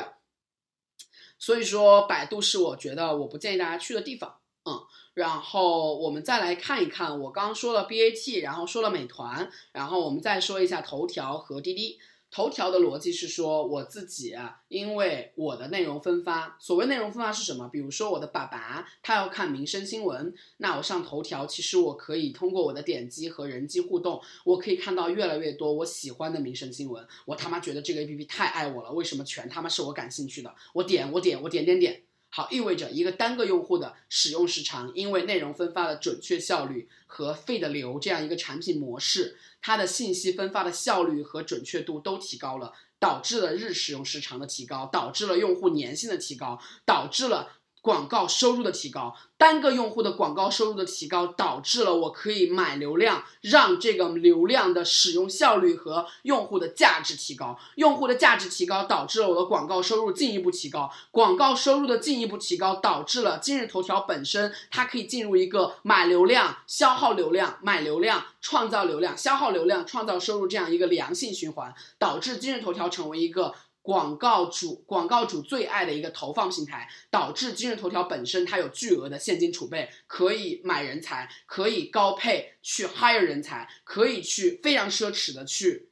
[1.42, 4.80] 所以说，百度是我觉得我不建议大家去的地方，嗯，
[5.12, 11.98] 然后我们再来看一看，我刚说了 BAT，然后说了美团，然后我们再说一下头条和滴滴。
[12.32, 14.34] 头条的逻辑是说，我自己
[14.68, 17.68] 因为我的内容分发，所谓内容分发是什么？
[17.68, 27.06] 比如说我的爸爸他要看民生新闻，那我上头条，其实我可以通过我的点击和人机互动，我可以看到越来越多我喜欢的民生新闻。
[27.26, 30.54] 我他妈觉得这个 A P P 太爱我了，为什么全他妈是我感兴趣的？
[30.72, 32.02] 我点我点我点点点。
[32.34, 47.58] 好，意味着一个单个用户的使用时长，因为内容分发的准确效率和费的流这样一个产品模式，它的信息分发的效率和准确度都提高了，导致了日使用时长的提高，导致了用户粘性的提高，导致了。
[47.82, 57.58] 广告收入的提高，单个用户的广告收入的提高，导致了我可以买流量，让这个流量的使用效率和用户的价值提高。
[57.74, 60.88] 用户的价值提高，导致了我的广告收入进一步提高。
[61.10, 73.52] 广告收入的进一步提高，导致了今日头条本身它可以进入一个买流量、消耗流量、买流量、创造流量、消耗流量、创造收入这样一个良性循环，导致今日头条成为一个。
[73.82, 85.88] 广告主广告主最爱的一个投放平台，导致今日头条本身它有巨额的现金储备，可以买人才，可以高配去 hire 人才，可以去非常奢侈的去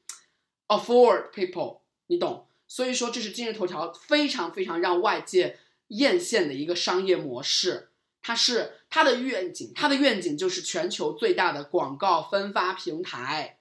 [0.68, 2.46] afford people，你懂？
[2.68, 7.88] 所以说这是今日头条非常非常让外界艳羡的一个商业模式。
[8.22, 13.58] 它是它的愿景，它的愿景就是全球最大的广告分发平台，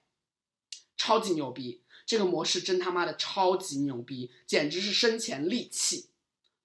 [0.96, 1.80] 超级牛逼。
[2.10, 6.06] 这个模式真他妈的超级牛逼，简直是生前利器。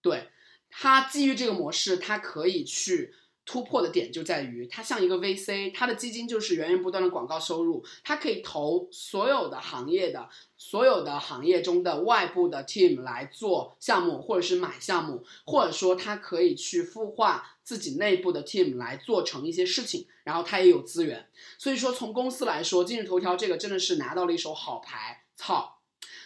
[0.01, 0.29] 对
[0.71, 3.13] 它基于这个模式，它可以去
[3.45, 10.27] 突破的点就在于，它像一个 VC，它的基金就是源源不断的广告收入，它可以投所有的行业的
[10.57, 21.29] 所有的行业中的外部的 team 来做项目，或者是买项目，或者说它可以去孵化自己内部的 team 来做成一些事情，然后它也有资源。
[21.59, 25.21] 所以说从公司来说，今日头条这个真的是拿到了一手好牌。
[25.35, 25.81] 操，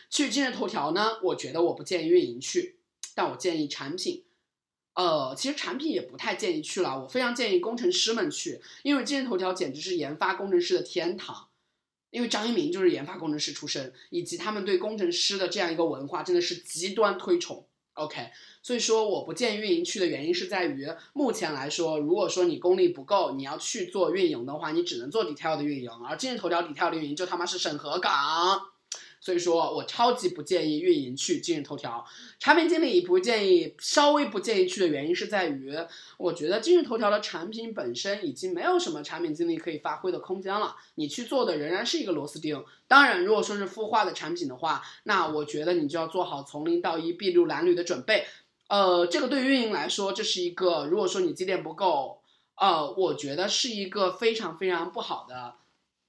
[0.10, 1.20] 去今日头条呢？
[1.24, 2.80] 我觉得我不建议运营去，
[3.16, 4.24] 但我建议产品，
[4.94, 11.48] 呃，其实产品也不太建议去了，我非常建议工程师们去，因为今日头条简直是研发工程师的天堂。
[12.12, 17.68] 因为张一鸣就是研发工程师出身，以及他们对工程师的这样一个文化真的是极端推崇。
[17.94, 18.32] OK，
[18.64, 28.72] 所以说我不建议运营去的原因是在于，目前来说，如果说你功力不够，你要去做运营的话，你只能做 detail 的运营，而今日头条 detail 的运营就他妈是审核岗。
[29.22, 32.06] 所以说我超级不建议运营去今日头条，
[32.40, 35.76] 产品经理不建议，稍微不建议去的原因是在于，
[36.18, 42.64] 我觉得今日头条的产品本身已经没有什么产品经理可以发挥的空间了，你去做的仍然是一个螺丝钉。
[42.88, 48.26] 当然，如果说是孵化的产品的话，那我觉得你就要做好从零到一、筚路蓝缕的准备。
[48.70, 52.22] 呃，这个对于运营来说，这是一个如果说你积淀不够，
[52.56, 55.56] 呃，我觉得是一个非常非常不好的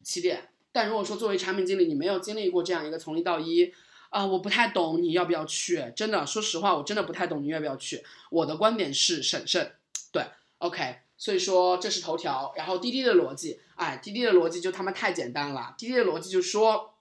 [0.05, 0.50] 起点。
[0.73, 3.73] 但如果说作为产品经理，你没有经历过这样一个从零到一，
[4.11, 5.93] 啊，我不太懂你要不要去。
[5.97, 8.05] 真的，说实话，我真的不太懂你要不要去。
[8.31, 9.75] 我的观点是审慎，
[10.13, 10.25] 对
[10.59, 11.01] ，OK。
[11.17, 15.75] 所以说这是头条，然后滴滴的逻辑，哎，滴滴的逻辑就他妈太简单了。
[15.77, 16.95] 滴滴的逻辑就说，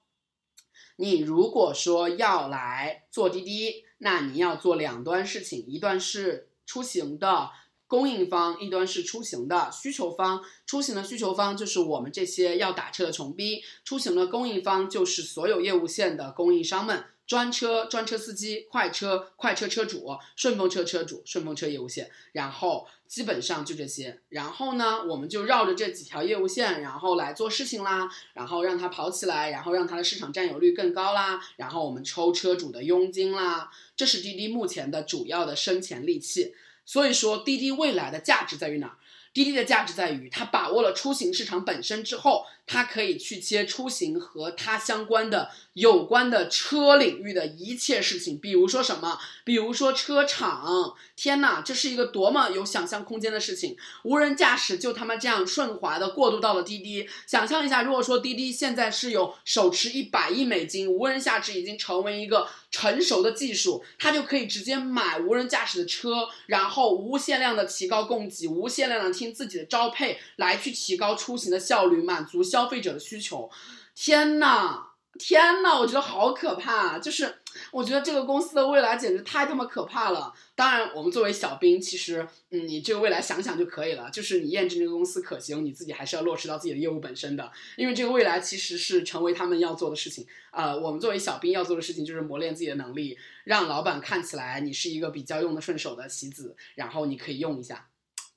[0.97, 7.51] 你如果说要来做滴滴，那你要做两端事情，一段是出行的。
[7.89, 22.11] 供应方一端是出行的需求方，出行的需求方就是我们这些要打车的穷逼；出行的供应方就是所有业务线的供应商们，专车、专车司机、快车、快车车主、顺风车车主、顺风车业务线。
[22.31, 24.19] 然后基本上就这些。
[24.29, 33.71] 然后呢，我们就绕着这几条业务线，然后来做事情啦，然后让它跑起来，然后让它的市场占有率更高啦，然后我们抽车主的佣金啦。
[33.95, 36.53] 这是滴滴目前的主要的生钱利器。
[36.89, 38.97] 所以说，滴滴未来的价值在于哪？
[39.31, 48.37] 滴滴的价值在于，它把握了出行市场本身之后，它可以去接出行和它相关的、有关的车领域的一切事情。
[48.37, 49.17] 比如说什么？
[49.43, 50.93] 比如说车厂。
[51.15, 53.75] 天哪，这是一个多么有想象空间的事情！
[54.03, 57.09] 无人驾驶就他妈这样顺滑的过渡到了滴滴。
[57.27, 69.09] 想象一下，如果说滴滴现在是有手持一百亿美金，无人驾驶已经成为一个成熟的技术，它就可以直接买无人驾驶的车，然后无限量的提高供给，无限量的。
[69.09, 73.49] 听自己的招配来去提高出行的效率，满足消费者的需求。
[73.95, 74.85] 天呐，
[75.17, 76.99] 天呐，我觉得好可怕！
[76.99, 77.33] 就是
[77.71, 80.33] 我觉得这个公司的未来简直太他妈可怕了。
[80.55, 84.09] 当然，我们作为小兵，其实嗯，你这个未来想想就可以了。
[84.11, 87.49] 就是你验证这个公司可行，你自己还是要落实到自己的业务本身的。
[87.77, 90.27] 因为这个未来其实是成为他们要做的事情。
[90.51, 97.88] 呃，我们作为小兵要做的事情就是磨练自己的能力，让老板看起来你是一个比较用的顺手的棋子，然后你可以用一下。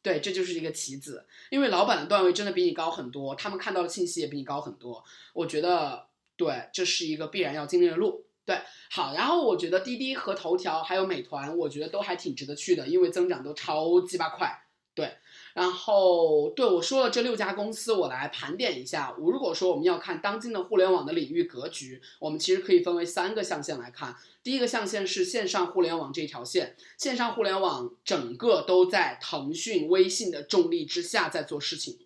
[0.03, 5.05] 对，这就是一个棋子，因为老板的段位真的比你高很多，他们看到的信息也比你高很多。
[5.33, 8.27] 我觉得，对，这是一个必然要经历的路。
[8.45, 8.61] 对，
[8.91, 14.53] 好，然后我觉得滴滴和头条还有美团，我觉得都还挺值得去的，因为增长都超鸡巴快。
[14.95, 15.17] 对，
[15.55, 19.15] 然后对我说了这六家公司，我来盘点一下。
[19.19, 24.17] 如果说我们要看当今的互联网的领域格局，我们其实可以分为三个象限来看。
[24.43, 31.99] 第一个象限是线上互联网这条线，线上互联网整个都在腾讯、微信的重力之下在做事情。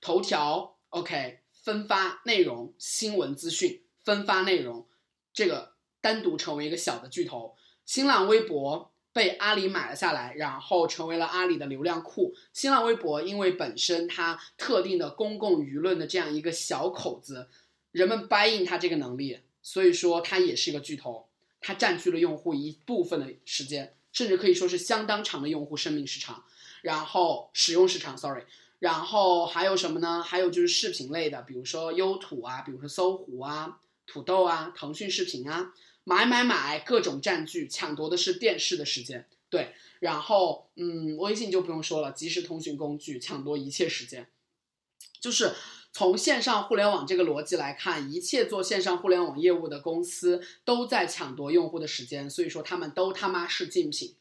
[0.00, 4.86] 头条 OK 分发内容、新闻资讯分发内容，
[5.32, 7.56] 这个单独成为一个小的巨头。
[7.84, 12.34] 新浪微博被阿里买了下来，然后成为了阿里的流量库。
[12.52, 17.48] 新浪微博因为本身它特定的公共舆论的这样一个小口子，
[17.92, 21.28] 人们 buy in 它这个能力，所以说它也是一个巨头。
[21.62, 26.44] 它占据了用户一部分的时间，甚至可以说是相当长的用户生命时长，
[26.82, 28.42] 然后使用时长，sorry，
[28.80, 30.22] 然后还有什么呢？
[30.22, 35.72] 还有就是视频类的，比如说优土啊，比如说搜狐啊、土豆啊、腾讯视频啊，
[36.08, 44.28] 买买买，各种占据，抢夺的是电视的时间，对，然后嗯，微信就不用说了，即时通讯工具抢夺一切时间，
[45.20, 45.52] 就是。
[45.92, 54.14] 从线上互联网这个逻辑来看，一切做线上互联网业务的公司都在抢夺用户的时间，所以说他们都他妈是竞品。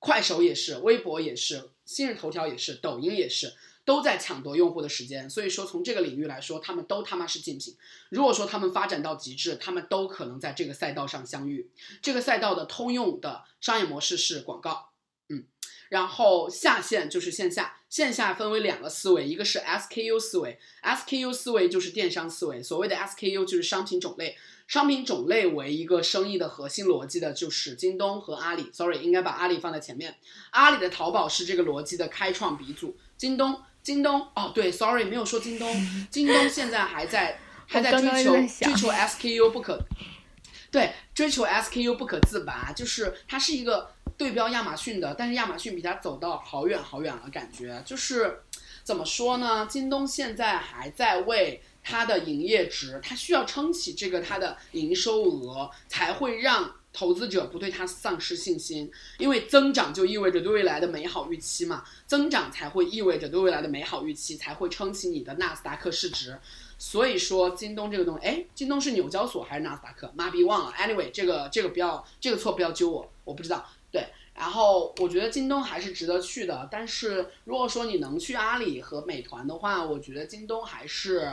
[0.00, 5.28] 快手也是，微博也是，今日头条也是，抖音也是，都在抢夺用户的时间。
[5.28, 7.76] 所以说从这个领域来说，他们都他妈是竞品。
[8.10, 11.70] 如果说他们发展到极致，他们都可能在这个赛道上相遇。
[12.00, 14.90] 这个赛道的通用的商业模式是广告。
[15.28, 15.44] 嗯
[15.88, 22.62] 然后下线就是线下，线下分为两个思维，一个是 SKU 思维，SKU 思维就是电商思维。
[22.62, 28.70] 所谓的 SKU 就是商品种类，商品种类为一个生意的核心逻辑的，就是京东和阿里。
[28.72, 30.16] Sorry，应该把阿里放在前面。
[30.52, 32.96] 阿里的淘宝是这个逻辑的开创鼻祖。
[33.18, 35.68] 京东，京东，哦对，Sorry，没有说京东。
[36.10, 39.78] 京东现在还在还在追求追求 SKU 不可，
[40.70, 43.90] 对，追求 SKU 不可自拔，就是它是一个。
[44.18, 48.42] 对标亚马逊的，但是亚马逊比它走到好远好远了，感觉就是
[48.84, 49.66] 怎么说呢？
[49.68, 66.38] 京东现在还在为它的营业值，它需要撑起这个它的营收额，才会让投资者不对它丧失信心，因为增长就意味着对未来的美好预期嘛，增长才会意味着对未来的美好预期，才会撑起你的纳斯达克市值。
[66.78, 70.12] 所以说，京东这个东西，哎，京东是纽交所还是纳斯达克？
[70.16, 70.72] 妈逼忘了。
[70.72, 73.64] Anyway，这个这个不要，这个错不要揪我，我不知道。
[73.92, 81.32] 对，然后我觉得京东还是值得去的，但是如果说你能去阿里和美团的话，我觉得京东还是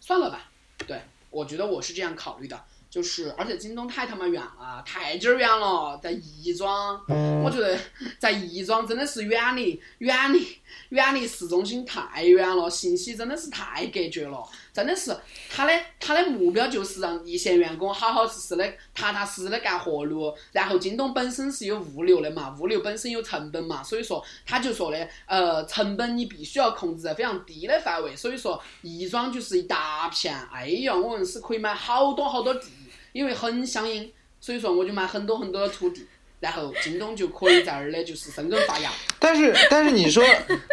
[0.00, 0.50] 算了吧。
[0.86, 1.00] 对，
[1.30, 2.62] 我觉得我是这样考虑的。
[2.90, 7.00] 就是，而且京东太他妈远了，太鸡儿远了，在亦庄，
[7.44, 7.78] 我觉得
[8.18, 10.44] 在亦庄真的是远离远离
[10.88, 14.44] 远离市中心太远了，信息真的是太隔绝了，
[14.80, 15.16] 真的是
[15.50, 32.68] 他的他的目标就是让一线员工好好实实的、踏踏实实的干活路，然后京东本身是有物流的嘛，物流本身有成本嘛，所以说他就说的，呃，成本你必须要控制在非常低的范围，所以说亦庄就是一大片，哎呀，我们是可以买好多好多地。
[33.12, 34.08] 因为很相应，
[34.40, 36.06] 所以说我就买很多很多的土地，
[36.40, 38.90] 然后京东就可以在那儿的就是生根发芽。
[39.18, 40.24] 但是但是你说，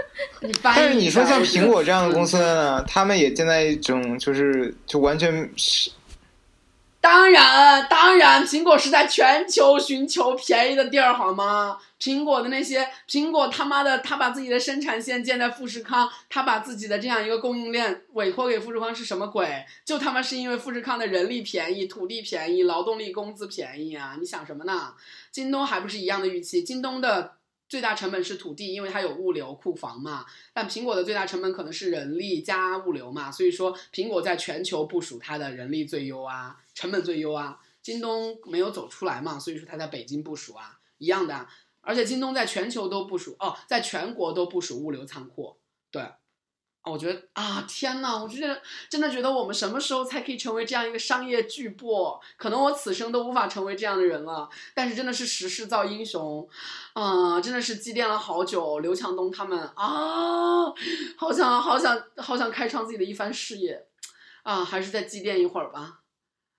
[0.64, 2.38] 但是你说像苹果这样的公司
[2.88, 5.92] 他们也现在一种就是就完全是
[7.00, 11.78] 当然，当然，苹果是在全球寻求便宜的地儿，好吗？
[12.00, 19.66] 苹果的那些，苹果他妈的，他把自己的生产线建在富士康，他把自己的这样一个供应链委托给富士康是什么鬼？
[19.84, 24.16] 就他妈是因为富士康的人力便宜、土地便宜、劳动力工资便宜啊！
[24.20, 24.94] 你想什么呢？
[25.32, 26.62] 京东还不是一样的预期？
[26.62, 27.38] 京东的
[27.68, 30.24] 最大成本是土地，因为它有物流库房嘛。
[30.54, 37.60] 但苹果的最大成本可能是人力加物流嘛，所以说苹果在全球部署它的人力最优啊，成本最优啊。
[37.82, 41.48] 京东没有走出来嘛，所以说它在北京部署啊，一样的。
[41.88, 45.56] 而且京东在全球都部署哦，在全国都部署物流仓库。
[45.90, 46.18] 对，啊
[46.84, 52.20] 我觉得啊，天呐，我觉得真的觉得我们什么时候才可以成为这样一个商业巨擘？
[52.36, 54.50] 可能我此生都无法成为这样的人了。
[54.74, 56.48] 但是真的是时势造英雄，
[56.94, 58.80] 啊、真的是积淀了好久。
[58.80, 60.66] 刘强东他们啊，
[61.18, 63.88] 好想好想好想开创自己的一番事业，
[64.44, 66.02] 啊，还是再积淀一会儿吧。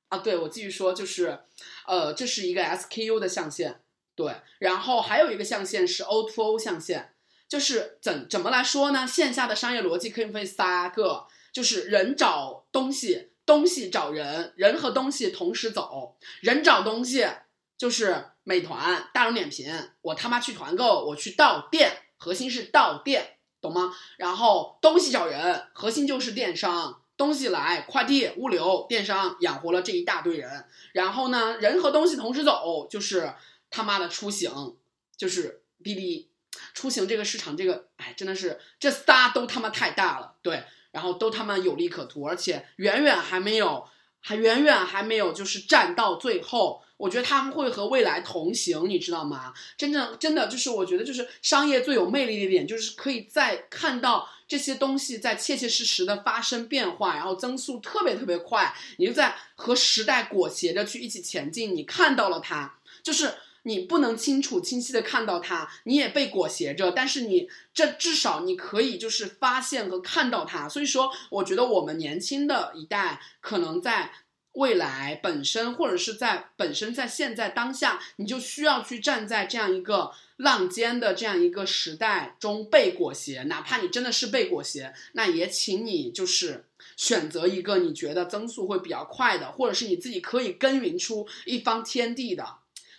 [0.08, 1.40] 啊，对，我继续说，就是，
[1.86, 3.82] 呃，这是一个 SKU 的象限，
[4.18, 7.14] 对，然后还有一个象限是 O2O O 象限，
[7.48, 9.06] 就是怎怎么来说呢？
[9.06, 16.16] 线下的商业逻辑可以分三个，就是人找东西，东西找人，人和东西同时走。
[16.40, 17.28] 人找东西
[17.76, 23.94] 就是美团、大众点评，我他妈去团购，我去到店，核心是到店，懂吗？
[24.16, 27.02] 然后东西找人，核心就是电商。
[27.16, 30.66] 东西来，快递、物流、电商养活了这一大堆人。
[30.92, 33.34] 然后呢，人和东西同时走，就是
[33.70, 34.76] 他妈的出行，
[35.16, 36.28] 就是滴滴
[36.74, 43.88] 出行这个市场，这个哎，真的是这仨都他妈太大了，对，然后都他妈有利可图，而且远远还没有，
[44.20, 46.82] 还远远还没有就是站到最后。
[46.98, 49.54] 我觉得他们会和未来同行，你知道吗？
[49.76, 61.72] 真正真的就是，我觉得就是商业最有魅力的一点，就是可以在看到这些东西在切切实实的发生变化，然后增速特别特别快，你就在和时代裹挟着去一起前进。
[61.72, 63.32] 你看到了它，就是
[63.62, 70.68] 你不能清楚清晰的看到它，你也被裹挟着，但是你这至少你可以就是发现和看到它。
[70.68, 74.12] 所以说，我觉得我们年轻的一代可能在。
[74.52, 86.64] 未来本身，或者是在本身在现在当下，你就需要去站在这样一个浪尖的这样一个时代中被裹挟，哪怕你真的是被裹挟，那也请你就是
[86.96, 92.44] 选择一个你觉得增速会比较快的，或者是你自己可以耕耘出一方天地的，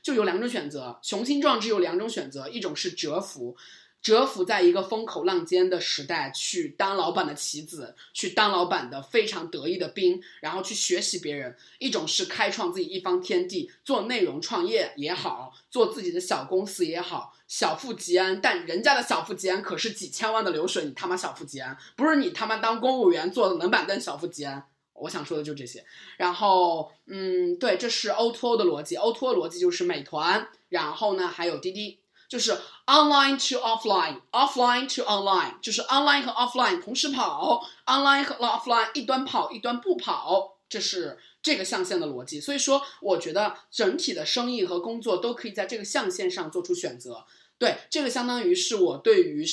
[0.02, 3.56] 就有两种选择，雄心壮志有两种选择，一种是蛰伏。
[4.02, 18.40] 蛰伏在一个风口浪尖的时代，去当老板的棋子，去当老板的非常得意的兵，然后去学习别人；一种是开创自己一方天地，做内容创业也好，做自己的小公司也好，小富即安。
[18.40, 24.66] 但人家的小富即安可是几千万的流水，你他妈小富即安，不是你他妈当公务员坐冷板凳小富即安。
[25.02, 25.86] 我想说的就这些。
[26.18, 32.00] 然后，嗯，对，这是 O2O 的逻辑，O2O 逻辑就是美团，然后呢还有滴滴。
[32.28, 42.40] 就是 online to offline，offline to online，就是 online 和 offline 同时跑，online 和 offline 一端跑一端不跑，这是这个象限的逻辑。
[42.40, 47.26] 所以说，我觉得整体的生意和工作都可以在这个象限上做出选择。
[47.58, 49.44] 对，这个相当于是我对于，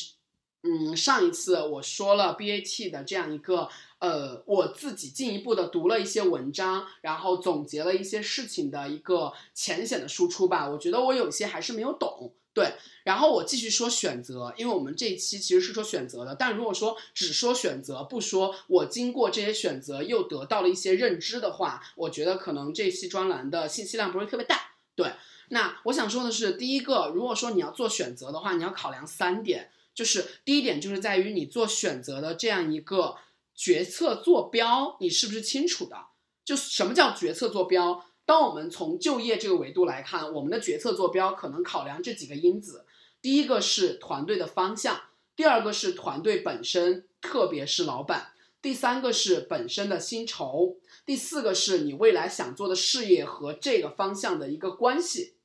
[0.67, 3.69] 嗯，上一次我说了 BAT 的这样一个，
[4.01, 10.69] 呃，我自己进一步的读了一些文章，然后总结了一些事情的一个浅显的输出吧。
[10.69, 12.73] 我觉得我有些还是没有懂，对。
[13.05, 25.12] 然后我继续说选择，因为我们这一期其实是说选择的，但如果说只说选择，不说我经过这些选择又得到了一些认知的话，我觉得可能这期专栏的信息量不是特别大，对。
[25.51, 29.71] 那我想说的是，第一个，如果说你要做选择的话，你要考量三点。
[29.97, 33.16] 就是第一点，就是在于你做选择的这样一个
[33.55, 35.97] 决策坐标，你是不是清楚的？
[36.44, 38.05] 就什么叫决策坐标？
[38.26, 42.84] 当我们从就业这个维度来看，我们的决策坐标可能考量这几个因子：
[43.22, 45.01] 第一个是团队的方向，
[45.34, 50.76] 第二个是团队本身，特别是老板；第三个是本身的薪酬；
[51.07, 55.36] 第四个是你未来想做的事业和这个方向的一个关系。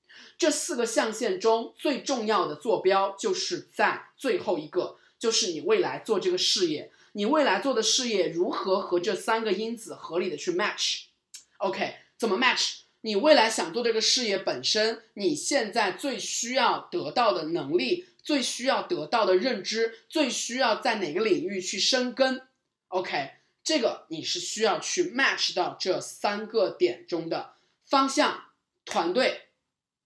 [0.42, 12.78] 这四个象限中最重要的坐标就是在最后一个，就是你未来做这个事业，你未来做的事业如何和这三个因子合理的去 match？OK，怎么 match？
[13.02, 22.42] 你未来想做这个事业本身，你现在最需要得到的能力，最需要得到的认知，最需要在哪个领域去生根
[22.88, 23.34] ？OK，
[23.64, 27.54] 这个你是需要去 match 到这三个点中的
[27.86, 28.46] 方向、
[28.84, 29.50] 团队。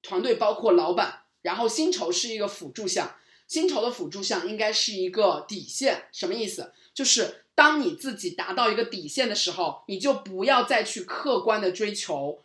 [0.06, 3.16] 团队包括老板，然后薪酬是一个辅助项，
[3.48, 6.74] 薪酬的辅助项应该是一个底线，什么意思？
[6.94, 12.44] 就是当你自己达到一个底线的时候，你就不要再去客观的追求，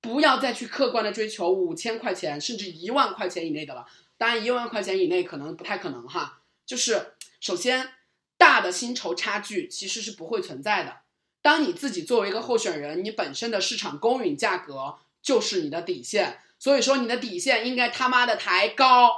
[0.00, 3.86] 不要再去客观的追求五千块钱甚至一万块钱以内的了。
[4.16, 6.42] 当然，一万块钱以内可能不太可能哈。
[6.64, 7.90] 就是首先，
[8.38, 10.98] 大的薪酬差距其实是不会存在的。
[11.42, 16.38] 当你自己作为一个候选人，你本身的市场公允价格就是你的底线。
[16.62, 19.10] 所以说你的底线应该他妈的抬高，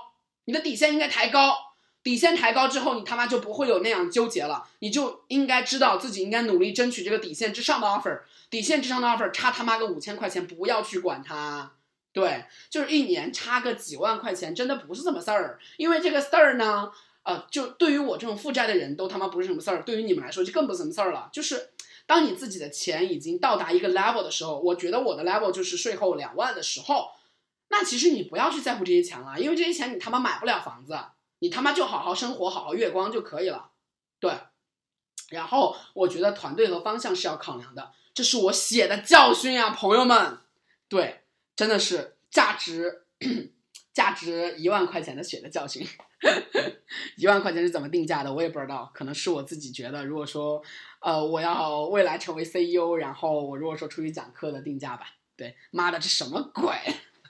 [0.47, 1.55] 你的底线应该抬高，
[2.03, 11.72] 底线抬高之后，你他妈就不会有那样纠结了，你就应该知道自己应该努力争取这个底线之上的 offer，底线之上的 offer 差他妈个五千块钱，不要去管它，
[12.14, 16.90] 对，就是一年差个几万块钱，真的不是什么事儿，因为这个事儿呢，
[17.24, 21.72] 呃，就对于我这种负债的人都他妈不是什么事儿，对于你们来说就更不是什么事儿了，就是
[22.07, 27.11] 当你自己的钱已经到达一个 level 的时候，我觉得我的 level 就是税后两万的时候。
[27.76, 30.96] 那其实你不要去在乎这些钱了，因为这些钱你他妈买不了房子，
[31.40, 33.72] 你他妈就好好生活，好好月光就可以了。
[34.20, 34.32] 对，
[35.30, 40.38] 然后我觉得团队和方向是要考量的，这是我血的教训呀，朋友们。
[40.88, 41.24] 对，
[41.56, 43.06] 真的是价值
[43.92, 45.84] 价值一万块钱的血的教训。
[47.18, 48.32] 一万块钱是怎么定价的？
[48.32, 50.62] 我也不知道，可能是我自己觉得，如果说
[51.00, 55.06] 呃我要未来成为 CEO，然后我如果说出去讲课的定价吧。
[55.36, 56.72] 对，妈的，这什么鬼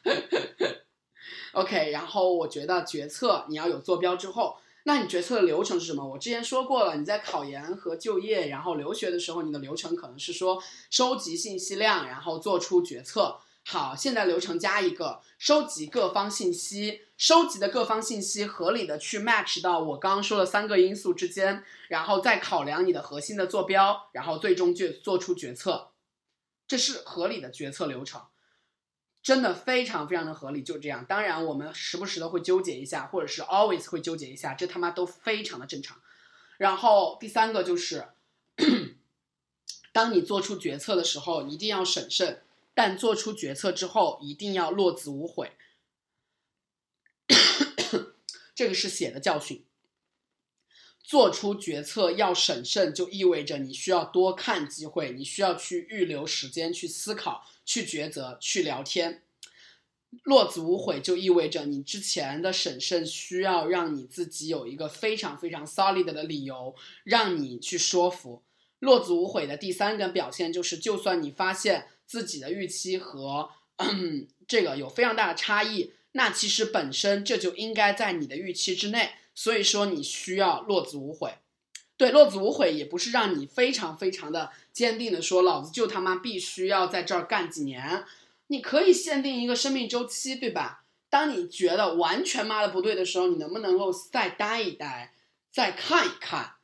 [1.53, 6.05] OK，然后我觉得决策你要有坐标之后，那你决策的流程是什么？
[6.07, 13.41] 我之前说过了，你在考研和就业，然后留学的时候，你的流程可能是说收集信息量，然后做出决策。
[13.67, 25.93] 好，现在流程加一个收集各方信息，收集的各方信息合理的去 match 到我刚刚说的三个因素之间，然后再考量你的核心的坐标，然后最终就做出决策，
[26.69, 28.21] 这是合理的决策流程。
[29.25, 31.03] 真的非常非常的合理，就这样。
[31.07, 35.99] 当然，我们时不时的会纠结一下，或者是 always 会纠结一下，这他妈都非常的正常。
[36.59, 38.09] 然后第三个就是，
[39.93, 42.43] 当你做出决策的时候，一定要审慎，
[42.75, 45.53] 但做出决策之后，一定要落子无悔。
[48.55, 49.65] 这个是写的教训。
[51.03, 57.47] 做出决策要审慎，就意味着你需要多看机会，你需要去预留时间去思考。
[57.65, 59.23] 去抉择，去聊天，
[60.23, 68.43] 落子无悔就意味着你之前的审慎需要让你自己有一个非常非常 solid 的理由，让你去说服。
[68.81, 73.51] 落子无悔的第三个表现就是，就算你发现自己的预期和
[74.47, 81.35] 这个有非常大的差异，那其实本身这就应该在你的预期之内，所以说你需要落子无悔。
[81.97, 88.05] 对，落子无悔也不是让你非常非常的坚定的说，老子就他妈必须要在这儿干几年。
[88.49, 90.83] 你可以限定一个生命周期，对吧？
[91.09, 95.15] 当你觉得完全妈的不对的时候，你能不能够再待一待，
[95.53, 96.55] 再看一看，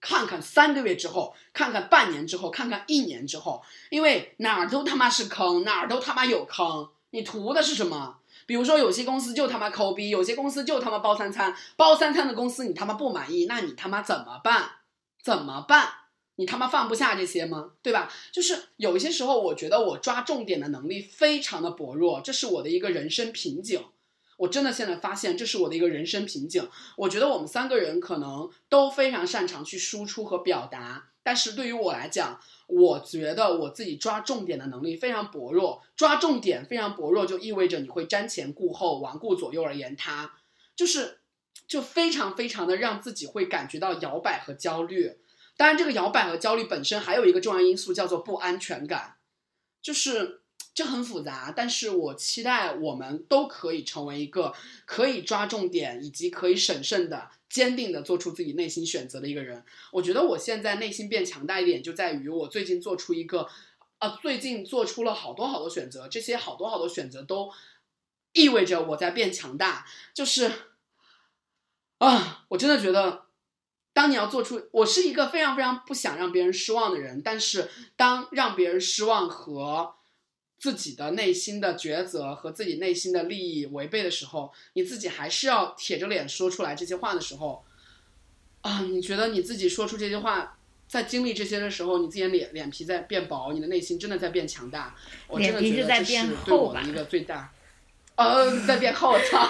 [0.00, 8.18] 看看三个月之后，看看半年之后，看看一年之后，因为哪儿都他妈是坑，哪儿都他妈有坑，你图的是什么？
[8.48, 14.70] 比如说，有些公司就他妈抠逼，有些公司就他妈包三餐，包三餐的公司你他妈不满意，那你他妈怎么办？
[15.22, 15.90] 怎么办？
[16.36, 17.72] 你他妈放不下这些吗？
[17.82, 18.10] 对吧？
[18.32, 23.84] 就是有一些时候，我觉得我抓重点的能力非常的薄弱，这是我的一个人生瓶颈。
[24.38, 26.66] 我真的现在发现这是我的一个人生瓶颈。
[26.96, 35.82] 我觉得我们三个人可能都非常擅长去输出和表达，但是对于我来讲，我觉得我自己抓重点的能力非常薄弱。
[35.94, 40.36] 抓重点非常薄弱，就意味着你会瞻前顾后、顽顾左右而言他，
[40.74, 41.20] 就是
[41.66, 45.18] 就非常非常的让自己会感觉到摇摆和焦虑。
[45.58, 49.16] 当然，这个摇摆和焦虑本身还有一个重要因素叫做不安全感，
[49.82, 50.40] 就是
[50.78, 51.52] 这很复杂。
[51.56, 54.54] 但是我期待我们都可以成为一个
[54.84, 59.64] 可以抓重点以及可以审慎的、坚定的做出自己内心选择的一个人。
[59.90, 63.48] 我觉得我现在内心变强大一点，就在于我最近做出一个，
[63.98, 67.50] 呃，最近做出了好多好多选择，这些好多好多选择都
[68.34, 69.84] 意味着我在变强大。
[70.14, 70.52] 就是
[71.98, 73.24] 啊，我真的觉得。
[73.94, 79.96] 当你要做出，我是一个非常非常不想让别人失望的人，但是当让别人失望和
[80.58, 87.64] 自己的内心的抉择和自己内心的利益违背的时候，你自己还是要铁着脸说出来这些话的时候，
[88.62, 94.96] 啊，你觉得你自己说出这些话，在经历这些的时候，你自己的脸脸皮在变薄，你的内心真的在变强大。
[95.28, 97.52] 我真的觉得这是对我的一个最大，
[98.16, 99.48] 呃，在变厚，操。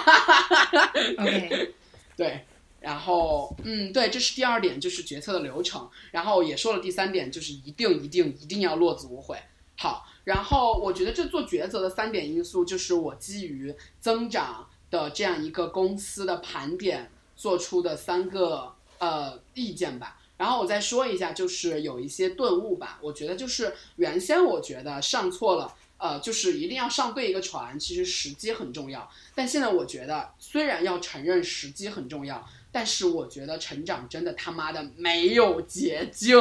[1.17, 1.73] OK，
[2.15, 2.45] 对。
[2.81, 5.89] 然后，嗯，对，这是第二点，就是决策的流程。
[6.11, 9.37] 然后也说了第三点，就是一定一定一定要落子无悔。
[9.77, 20.19] 好，然后我觉得这做抉择的三点因素，就是我基于增长的这样一个公司的盘点做出的三个呃意见吧。
[20.37, 22.99] 然后我再说一下，就是有一些顿悟吧。
[23.01, 25.75] 我觉得就是原先我觉得上错了。
[25.97, 29.09] 呃，就是一定要上对一个船，其实时机很重要。
[29.35, 36.37] 但现在我觉得，虽然要承认时机很重要，但是我觉得成长真的他妈的没有捷径，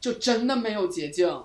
[0.00, 1.44] 就真的没有捷径。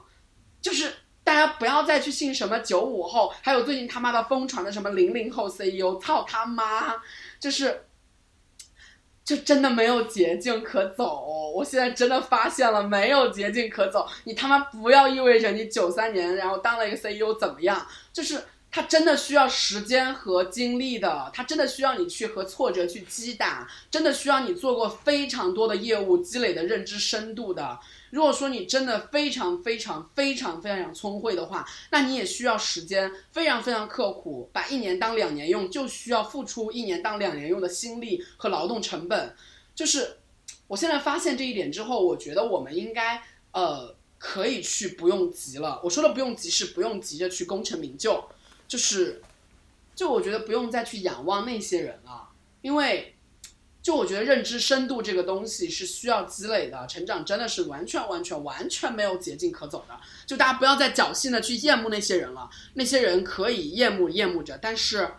[0.60, 0.92] 就是
[1.30, 6.96] 大家不要再去信什么九五后，还有最近他妈的疯传的什么零零后 CEO，操他妈，
[7.40, 7.86] 就是。
[9.24, 14.08] 就真的没有捷径可走，我现在真的发现了没有捷径可走。
[14.24, 17.86] 你他妈不要意味着你九三年然后当了一个 CEO 怎么样？
[18.12, 27.80] 就是他真的需要时间和精力的，他真的需要你去和挫折去击打，真的需要你做过非常多的业务积累的认知深度的。
[28.12, 39.36] 如果说你真的非常非常非常非常想聪慧的话，那你也需要时间，非常非常刻苦，把一年当两年用，就需要付出一年当两年用的心力和劳动成本。
[39.76, 40.18] 就是，
[40.68, 45.80] 我现在发现这一点之后，我觉得我们应该呃可以去不用急了。
[45.84, 48.24] 我说的不用急是不用急着去功成名就，
[48.68, 49.22] 就是，
[49.96, 52.30] 就我觉得不用再去仰望那些人了，
[52.62, 53.16] 因为。
[53.82, 59.98] 就我觉得认知深度这个东西是需要积累的，成长真的是完全完全完全没有捷径可走的。
[60.26, 65.10] 就大家不要再侥幸的去羡慕那些人了，那些人可以厌恶厌恶着，但是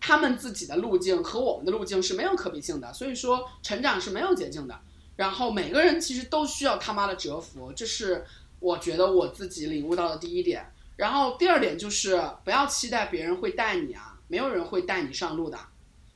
[0.00, 2.90] 他们自己的路径和我们的路径是没有可比性的。
[2.90, 4.80] 所以说，成长是没有捷径的。
[5.16, 8.24] 然后每个人其实都需要他妈的折服，这是
[8.60, 10.72] 我觉得我自己领悟到的第一点。
[10.96, 15.58] 然后第二点就是不要期待别人会带你啊，没有人会带你上路的，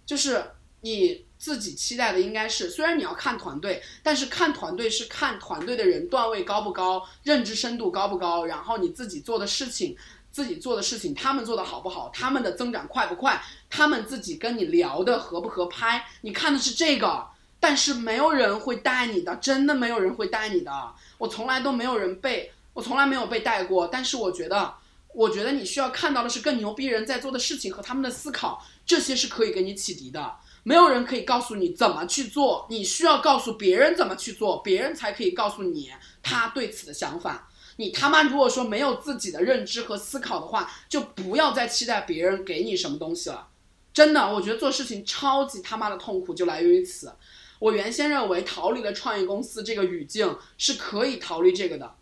[0.06, 0.42] 就是
[0.80, 1.27] 你。
[1.38, 9.96] 自己期待的应该是，虽然你要看团队，但是看团队是看团队的人段位高不高，认知深度高不高，然后你自己做的事情，
[10.32, 17.28] 自己做的事情，他们做的好不好，他们的增长快不快，他们自己跟你聊的合不合拍，你看的是这个，
[17.60, 24.74] 但是没有人会带你的，真的没有人会带你的，我从来都没有人被，我从来没有被带过，但是我觉得，
[25.14, 30.34] 我觉得你需要看到的是更牛逼人在做的事情和他们的思考，这些是可以给你启迪的。
[30.68, 35.90] 没有人可以告诉你怎么去做，你需要告诉别人怎么去做，别人才可以告诉你
[36.22, 37.48] 他对此的想法。
[37.76, 43.48] 你他妈如果说没有自己的认知和思考的话，就不要再期待别人给你什么东西了。
[43.94, 47.14] 真的，我觉得做事情超级他妈的痛苦就来源于此。
[47.60, 51.94] 我原先认为逃离了创业公司这个语境是可以逃离这个的，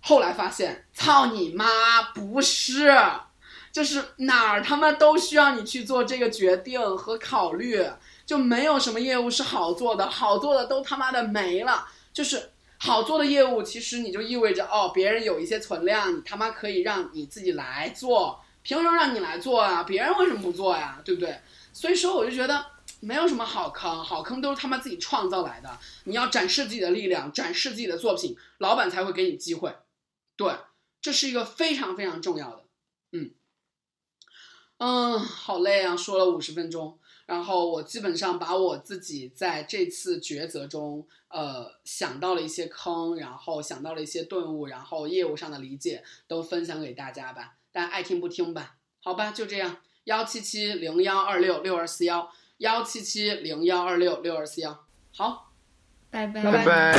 [0.00, 2.92] 后来发现，操你妈，不是。
[3.72, 7.82] 就是哪儿他妈都需要你去做这个决定和考虑，
[8.26, 11.88] 就没有什么业务是好做的，好做的都他妈的没了。
[12.12, 19.82] 就是好做的业务，其实你就意味着哦，别人有一些存量，你他妈可以让你自己来做，凭什么让你来做啊？
[19.84, 21.00] 别人为什么不做呀？
[21.02, 21.40] 对不对？
[21.72, 22.66] 所以说，我就觉得
[23.00, 25.70] 没有什么好坑，好坑都是他妈自己创造来的。
[26.04, 29.74] 你要展示自己的力量，展示自己的作品，老板才会给你机会。
[30.36, 30.52] 对，
[31.00, 32.64] 这是一个非常非常重要的，
[33.12, 33.30] 嗯。
[34.84, 35.96] 嗯，好累啊！
[35.96, 47.54] 说了五十分钟，然后我基本上把我自己在这次抉择中，呃，想到了一些坑，然后想到了一些顿悟，然后业务上的理解都分享给大家吧。
[47.70, 48.74] 大家爱听不听吧？
[49.00, 49.76] 好吧，就这样。
[50.06, 52.28] 幺七七零幺二六六二四幺，
[52.58, 54.84] 幺七七零幺二六六二四幺。
[55.16, 55.52] 好，
[56.10, 56.92] 拜拜拜拜